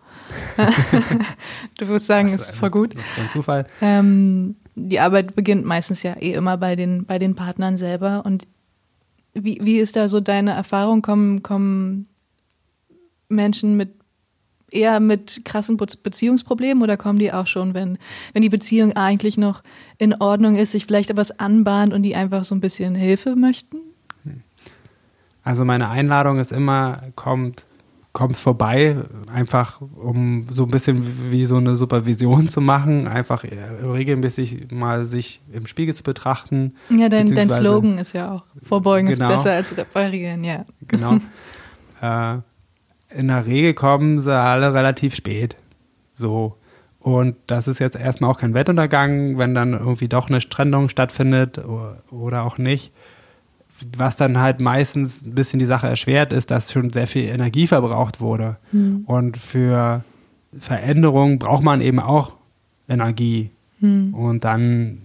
du 1.77 1.87
wirst 1.87 2.07
sagen, 2.07 2.31
das 2.31 2.49
ist 2.49 2.55
voll 2.55 2.71
gut. 2.71 2.95
Das 2.95 3.05
ist 3.05 3.19
ein 3.19 3.29
Zufall. 3.31 3.67
Ähm, 3.79 4.55
die 4.75 4.99
Arbeit 4.99 5.35
beginnt 5.35 5.65
meistens 5.65 6.01
ja 6.01 6.13
eh 6.13 6.33
immer 6.33 6.57
bei 6.57 6.75
den, 6.75 7.05
bei 7.05 7.19
den 7.19 7.35
Partnern 7.35 7.77
selber. 7.77 8.25
Und 8.25 8.47
wie, 9.33 9.59
wie 9.61 9.77
ist 9.77 9.95
da 9.95 10.07
so 10.07 10.19
deine 10.19 10.51
Erfahrung? 10.51 11.03
Kommen, 11.03 11.43
kommen 11.43 12.07
Menschen 13.29 13.77
mit 13.77 13.91
eher 14.71 14.99
mit 14.99 15.45
krassen 15.45 15.77
Beziehungsproblemen 15.77 16.83
oder 16.83 16.97
kommen 16.97 17.19
die 17.19 17.31
auch 17.31 17.47
schon, 17.47 17.73
wenn, 17.73 17.97
wenn 18.33 18.41
die 18.41 18.49
Beziehung 18.49 18.93
eigentlich 18.93 19.37
noch 19.37 19.61
in 19.97 20.15
Ordnung 20.15 20.55
ist, 20.55 20.71
sich 20.71 20.85
vielleicht 20.85 21.09
etwas 21.09 21.39
anbahnt 21.39 21.93
und 21.93 22.01
die 22.01 22.15
einfach 22.15 22.43
so 22.43 22.55
ein 22.55 22.59
bisschen 22.59 22.95
Hilfe 22.95 23.35
möchten? 23.35 23.77
Also 25.47 25.63
meine 25.63 25.87
Einladung 25.87 26.39
ist 26.39 26.51
immer, 26.51 27.03
kommt, 27.15 27.67
kommt 28.11 28.35
vorbei, 28.35 28.97
einfach 29.33 29.79
um 29.79 30.45
so 30.51 30.63
ein 30.63 30.71
bisschen 30.71 31.31
wie 31.31 31.45
so 31.45 31.55
eine 31.55 31.77
Supervision 31.77 32.49
zu 32.49 32.59
machen, 32.59 33.07
einfach 33.07 33.45
regelmäßig 33.45 34.71
mal 34.71 35.05
sich 35.05 35.39
im 35.53 35.65
Spiegel 35.65 35.95
zu 35.95 36.03
betrachten. 36.03 36.73
Ja, 36.89 37.07
dein, 37.07 37.33
dein 37.33 37.49
Slogan 37.49 37.97
ist 37.97 38.11
ja 38.11 38.33
auch, 38.33 38.43
Vorbeugen 38.61 39.07
genau, 39.07 39.29
ist 39.29 39.35
besser 39.35 39.53
als 39.53 39.77
reparieren, 39.77 40.43
ja. 40.43 40.65
Genau. 40.85 41.13
äh, 42.01 42.39
in 43.17 43.29
der 43.29 43.45
Regel 43.45 43.73
kommen 43.73 44.19
sie 44.19 44.37
alle 44.37 44.73
relativ 44.73 45.15
spät. 45.15 45.55
So. 46.13 46.57
Und 46.99 47.37
das 47.45 47.69
ist 47.69 47.79
jetzt 47.79 47.95
erstmal 47.95 48.31
auch 48.31 48.39
kein 48.39 48.53
Wettuntergang, 48.53 49.37
wenn 49.37 49.55
dann 49.55 49.71
irgendwie 49.71 50.09
doch 50.09 50.27
eine 50.27 50.41
Strandung 50.41 50.89
stattfindet 50.89 51.63
oder 52.11 52.43
auch 52.43 52.57
nicht. 52.57 52.91
Was 53.95 54.15
dann 54.15 54.39
halt 54.39 54.59
meistens 54.59 55.23
ein 55.23 55.35
bisschen 55.35 55.59
die 55.59 55.65
Sache 55.65 55.87
erschwert, 55.87 56.33
ist, 56.33 56.49
dass 56.51 56.71
schon 56.71 56.91
sehr 56.91 57.07
viel 57.07 57.25
Energie 57.25 57.67
verbraucht 57.67 58.19
wurde. 58.21 58.57
Mhm. 58.71 59.03
Und 59.05 59.37
für 59.37 60.03
Veränderungen 60.59 61.39
braucht 61.39 61.63
man 61.63 61.81
eben 61.81 61.99
auch 61.99 62.33
Energie. 62.89 63.51
Mhm. 63.79 64.13
Und 64.13 64.43
dann 64.43 64.97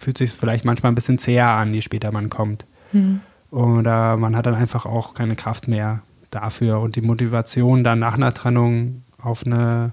fühlt 0.00 0.18
sich 0.18 0.32
vielleicht 0.32 0.64
manchmal 0.64 0.92
ein 0.92 0.94
bisschen 0.94 1.18
zäher 1.18 1.48
an, 1.48 1.74
je 1.74 1.80
später 1.80 2.12
man 2.12 2.30
kommt. 2.30 2.66
Mhm. 2.92 3.20
Oder 3.50 4.16
man 4.16 4.36
hat 4.36 4.46
dann 4.46 4.54
einfach 4.54 4.84
auch 4.84 5.14
keine 5.14 5.36
Kraft 5.36 5.68
mehr 5.68 6.02
dafür 6.30 6.80
und 6.80 6.96
die 6.96 7.00
Motivation 7.00 7.84
dann 7.84 7.98
nach 7.98 8.14
einer 8.14 8.34
Trennung 8.34 9.02
auf 9.20 9.46
eine 9.46 9.92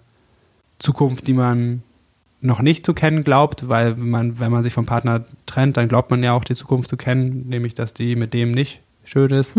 Zukunft, 0.79 1.27
die 1.27 1.33
man 1.33 1.83
noch 2.45 2.62
nicht 2.62 2.86
zu 2.86 2.93
kennen 2.93 3.23
glaubt, 3.23 3.67
weil 3.67 3.95
man, 3.95 4.39
wenn 4.39 4.51
man 4.51 4.63
sich 4.63 4.73
vom 4.73 4.86
Partner 4.86 5.25
trennt, 5.45 5.77
dann 5.77 5.88
glaubt 5.88 6.12
man 6.12 6.23
ja 6.23 6.34
auch 6.34 6.43
die 6.43 6.55
Zukunft 6.55 6.89
zu 6.89 6.97
kennen, 6.97 7.47
nämlich 7.47 7.75
dass 7.75 7.93
die 7.93 8.15
mit 8.15 8.34
dem 8.34 8.51
nicht 8.51 8.81
schön 9.03 9.31
ist. 9.31 9.53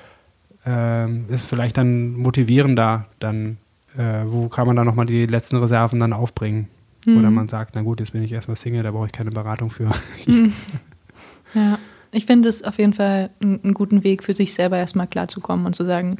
ähm, 0.66 1.26
ist 1.28 1.46
vielleicht 1.46 1.76
dann 1.76 2.12
motivierender, 2.12 3.06
dann 3.18 3.58
äh, 3.96 4.24
wo 4.26 4.48
kann 4.48 4.66
man 4.66 4.76
dann 4.76 4.86
nochmal 4.86 5.06
die 5.06 5.26
letzten 5.26 5.56
Reserven 5.56 6.00
dann 6.00 6.12
aufbringen? 6.12 6.68
Mhm. 7.06 7.18
Oder 7.18 7.30
man 7.30 7.48
sagt, 7.48 7.74
na 7.74 7.82
gut, 7.82 8.00
jetzt 8.00 8.12
bin 8.12 8.22
ich 8.22 8.32
erstmal 8.32 8.56
Single, 8.56 8.82
da 8.82 8.90
brauche 8.90 9.06
ich 9.06 9.12
keine 9.12 9.30
Beratung 9.30 9.70
für. 9.70 9.90
Mhm. 10.26 10.52
ja. 11.54 11.78
Ich 12.12 12.24
finde 12.24 12.48
es 12.48 12.64
auf 12.64 12.78
jeden 12.78 12.94
Fall 12.94 13.30
einen 13.42 13.74
guten 13.74 14.02
Weg 14.02 14.24
für 14.24 14.32
sich 14.32 14.54
selber 14.54 14.78
erstmal 14.78 15.06
klarzukommen 15.06 15.66
und 15.66 15.76
zu 15.76 15.84
sagen, 15.84 16.16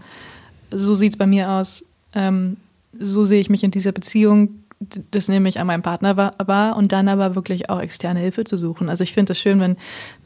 so 0.71 0.95
sieht 0.95 1.13
es 1.13 1.17
bei 1.17 1.27
mir 1.27 1.51
aus, 1.51 1.85
ähm, 2.13 2.59
so 2.99 3.25
sehe 3.25 3.41
ich 3.41 3.49
mich 3.49 3.65
in 3.65 3.71
dieser 3.71 3.93
Beziehung, 3.93 4.66
das 5.11 5.29
nehme 5.29 5.49
ich 5.49 5.59
an 5.59 5.67
meinem 5.67 5.83
Partner 5.83 6.17
wahr 6.17 6.77
und 6.77 6.93
dann 6.93 7.09
aber 7.09 7.35
wirklich 7.35 7.71
auch 7.71 7.81
externe 7.81 8.21
Hilfe 8.21 8.45
zu 8.45 8.59
suchen. 8.59 8.89
Also 8.89 9.05
ich 9.05 9.15
finde 9.15 9.33
es 9.33 9.39
schön, 9.39 9.59
wenn, 9.61 9.77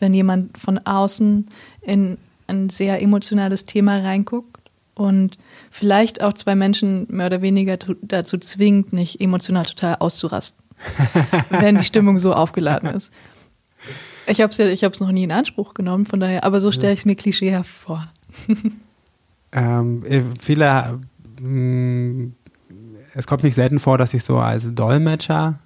wenn 0.00 0.12
jemand 0.12 0.58
von 0.58 0.78
außen 0.78 1.46
in 1.82 2.18
ein 2.48 2.68
sehr 2.68 3.00
emotionales 3.00 3.64
Thema 3.64 3.96
reinguckt 3.96 4.58
und 4.94 5.38
vielleicht 5.70 6.20
auch 6.22 6.32
zwei 6.32 6.56
Menschen 6.56 7.06
mehr 7.08 7.26
oder 7.26 7.42
weniger 7.42 7.78
dazu 8.02 8.38
zwingt, 8.38 8.92
nicht 8.92 9.20
emotional 9.20 9.64
total 9.64 9.96
auszurasten, 10.00 10.62
wenn 11.50 11.78
die 11.78 11.84
Stimmung 11.84 12.18
so 12.18 12.34
aufgeladen 12.34 12.90
ist. 12.90 13.12
Ich 14.26 14.40
habe 14.40 14.50
es 14.50 14.58
ja, 14.58 14.66
ich 14.66 14.84
habe 14.84 14.92
es 14.92 15.00
noch 15.00 15.12
nie 15.12 15.24
in 15.24 15.32
Anspruch 15.32 15.74
genommen, 15.74 16.06
von 16.06 16.20
daher, 16.20 16.44
aber 16.44 16.60
so 16.60 16.72
stelle 16.72 16.92
ich 16.92 17.00
es 17.00 17.04
mir 17.04 17.16
klischeehaft 17.16 17.70
vor. 17.70 18.12
ähm, 19.52 20.04
äh, 20.04 20.22
viele, 20.38 21.00
mh, 21.40 21.48
mm, 21.48 22.34
es 23.14 23.26
kommt 23.26 23.42
nicht 23.42 23.54
selten 23.54 23.78
vor, 23.78 23.98
dass 23.98 24.14
ich 24.14 24.24
so 24.24 24.38
als 24.38 24.74
Dolmetscher 24.74 25.58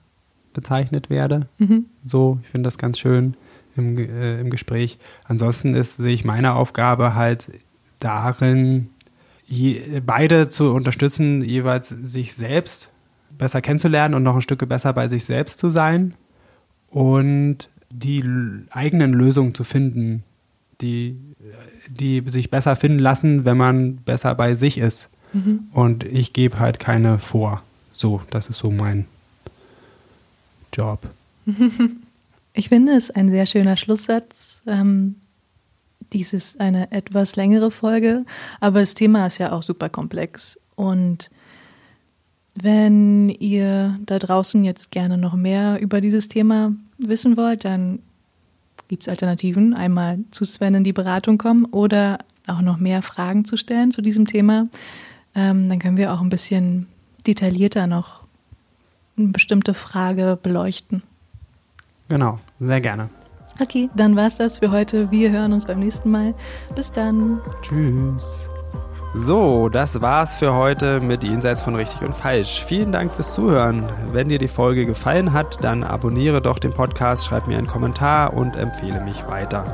bezeichnet 0.52 1.11
werde. 1.11 1.48
Mhm. 1.59 1.87
So, 2.04 2.38
ich 2.42 2.48
finde 2.48 2.68
das 2.68 2.78
ganz 2.78 2.98
schön 2.98 3.35
im, 3.76 3.98
äh, 3.98 4.40
im 4.40 4.50
Gespräch. 4.50 4.98
Ansonsten 5.24 5.74
ist, 5.74 5.96
sehe 5.96 6.14
ich 6.14 6.24
meine 6.24 6.54
Aufgabe 6.54 7.14
halt 7.14 7.50
darin, 7.98 8.88
je, 9.46 10.00
beide 10.04 10.48
zu 10.48 10.72
unterstützen, 10.72 11.42
jeweils 11.42 11.88
sich 11.88 12.35
selbst 12.35 12.90
besser 13.30 13.61
kennenzulernen 13.61 14.14
und 14.14 14.22
noch 14.22 14.37
ein 14.37 14.42
Stück 14.42 14.66
besser 14.68 14.92
bei 14.92 15.09
sich 15.09 15.24
selbst 15.24 15.59
zu 15.59 15.70
sein. 15.70 16.14
Und 16.90 17.68
die 17.90 18.24
eigenen 18.70 19.12
Lösungen 19.12 19.54
zu 19.54 19.64
finden, 19.64 20.22
die, 20.80 21.16
die 21.88 22.22
sich 22.26 22.50
besser 22.50 22.76
finden 22.76 22.98
lassen, 22.98 23.44
wenn 23.44 23.57
man 23.57 23.96
besser 23.96 24.35
bei 24.35 24.54
sich 24.54 24.78
ist. 24.78 25.09
Mhm. 25.35 25.68
Und 25.73 26.05
ich 26.05 26.33
gebe 26.33 26.59
halt 26.59 26.79
keine 26.79 27.18
vor. 27.18 27.62
So, 27.92 28.23
das 28.31 28.49
ist 28.49 28.59
so 28.59 28.70
mein 28.70 29.07
Job. 30.73 31.01
Ich 32.57 32.68
finde 32.68 32.92
es 32.92 33.11
ein 33.11 33.31
sehr 33.31 33.47
schöner 33.47 33.77
Schlusssatz. 33.77 34.62
Ähm, 34.64 35.16
dies 36.12 36.33
ist 36.33 36.61
eine 36.61 36.92
etwas 36.92 37.35
längere 37.35 37.73
Folge, 37.73 38.25
aber 38.61 38.79
das 38.79 38.94
Thema 38.94 39.27
ist 39.27 39.38
ja 39.38 39.51
auch 39.51 39.64
super 39.64 39.88
komplex. 39.88 40.57
Und 40.77 41.31
wenn 42.55 43.29
ihr 43.29 43.99
da 44.07 44.20
draußen 44.20 44.62
jetzt 44.62 44.92
gerne 44.92 45.18
noch 45.18 45.35
mehr 45.35 45.81
über 45.81 46.01
dieses 46.01 46.29
Thema 46.29 46.73
wissen 46.99 47.37
wollt, 47.37 47.64
dann 47.64 47.99
gibt 48.87 49.03
es 49.03 49.09
Alternativen. 49.09 49.75
Einmal 49.75 50.20
zu 50.31 50.44
Sven 50.44 50.77
in 50.77 50.85
die 50.85 50.92
Beratung 50.92 51.38
kommen 51.38 51.64
oder 51.64 52.18
auch 52.47 52.61
noch 52.61 52.77
mehr 52.77 53.03
Fragen 53.03 53.44
zu 53.44 53.57
stellen 53.57 53.90
zu 53.90 54.01
diesem 54.01 54.29
Thema. 54.29 54.68
Ähm, 55.35 55.68
dann 55.68 55.79
können 55.79 55.97
wir 55.97 56.12
auch 56.12 56.20
ein 56.20 56.29
bisschen 56.29 56.87
detaillierter 57.27 57.87
noch 57.87 58.25
eine 59.16 59.29
bestimmte 59.29 59.75
Frage 59.75 60.38
beleuchten. 60.42 61.03
Genau, 62.09 62.38
sehr 62.61 62.81
gerne. 62.81 63.09
Okay, 63.61 63.88
dann 63.94 64.16
war 64.16 64.27
es 64.27 64.37
das 64.37 64.59
für 64.59 64.70
heute. 64.70 65.11
Wir 65.11 65.31
hören 65.31 65.53
uns 65.53 65.66
beim 65.66 65.79
nächsten 65.79 66.11
Mal. 66.11 66.35
Bis 66.75 66.90
dann. 66.90 67.40
Tschüss. 67.62 68.49
So, 69.16 69.68
das 69.68 70.01
war's 70.01 70.35
für 70.35 70.55
heute 70.55 70.99
mit 70.99 71.23
Jenseits 71.23 71.61
von 71.61 71.77
Richtig 71.77 72.03
und 72.03 72.16
Falsch. 72.16 72.64
Vielen 72.64 72.90
Dank 72.90 73.12
fürs 73.12 73.33
Zuhören. 73.33 73.88
Wenn 74.11 74.29
dir 74.29 74.40
die 74.40 74.49
Folge 74.49 74.87
gefallen 74.87 75.33
hat, 75.33 75.62
dann 75.62 75.85
abonniere 75.85 76.42
doch 76.42 76.59
den 76.59 76.73
Podcast, 76.73 77.25
schreib 77.25 77.47
mir 77.47 77.57
einen 77.57 77.68
Kommentar 77.68 78.35
und 78.35 78.57
empfehle 78.57 79.01
mich 79.01 79.25
weiter. 79.29 79.64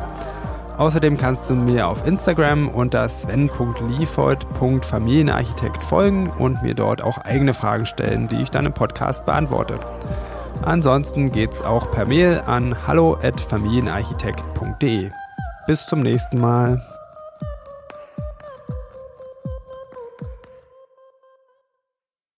Außerdem 0.80 1.16
kannst 1.18 1.50
du 1.50 1.54
mir 1.54 1.88
auf 1.88 2.06
Instagram 2.06 2.70
unter 2.70 3.06
sven.liefold.familienarchitekt 3.06 5.84
folgen 5.84 6.30
und 6.30 6.62
mir 6.62 6.74
dort 6.74 7.02
auch 7.02 7.18
eigene 7.18 7.52
Fragen 7.52 7.84
stellen, 7.84 8.28
die 8.28 8.40
ich 8.40 8.50
dann 8.50 8.64
im 8.64 8.72
Podcast 8.72 9.26
beantworte. 9.26 9.78
Ansonsten 10.62 11.32
geht's 11.32 11.60
auch 11.60 11.90
per 11.90 12.06
Mail 12.06 12.40
an 12.46 12.86
hallo@familienarchitekt.de. 12.86 15.10
Bis 15.66 15.84
zum 15.84 16.00
nächsten 16.00 16.40
Mal. 16.40 16.80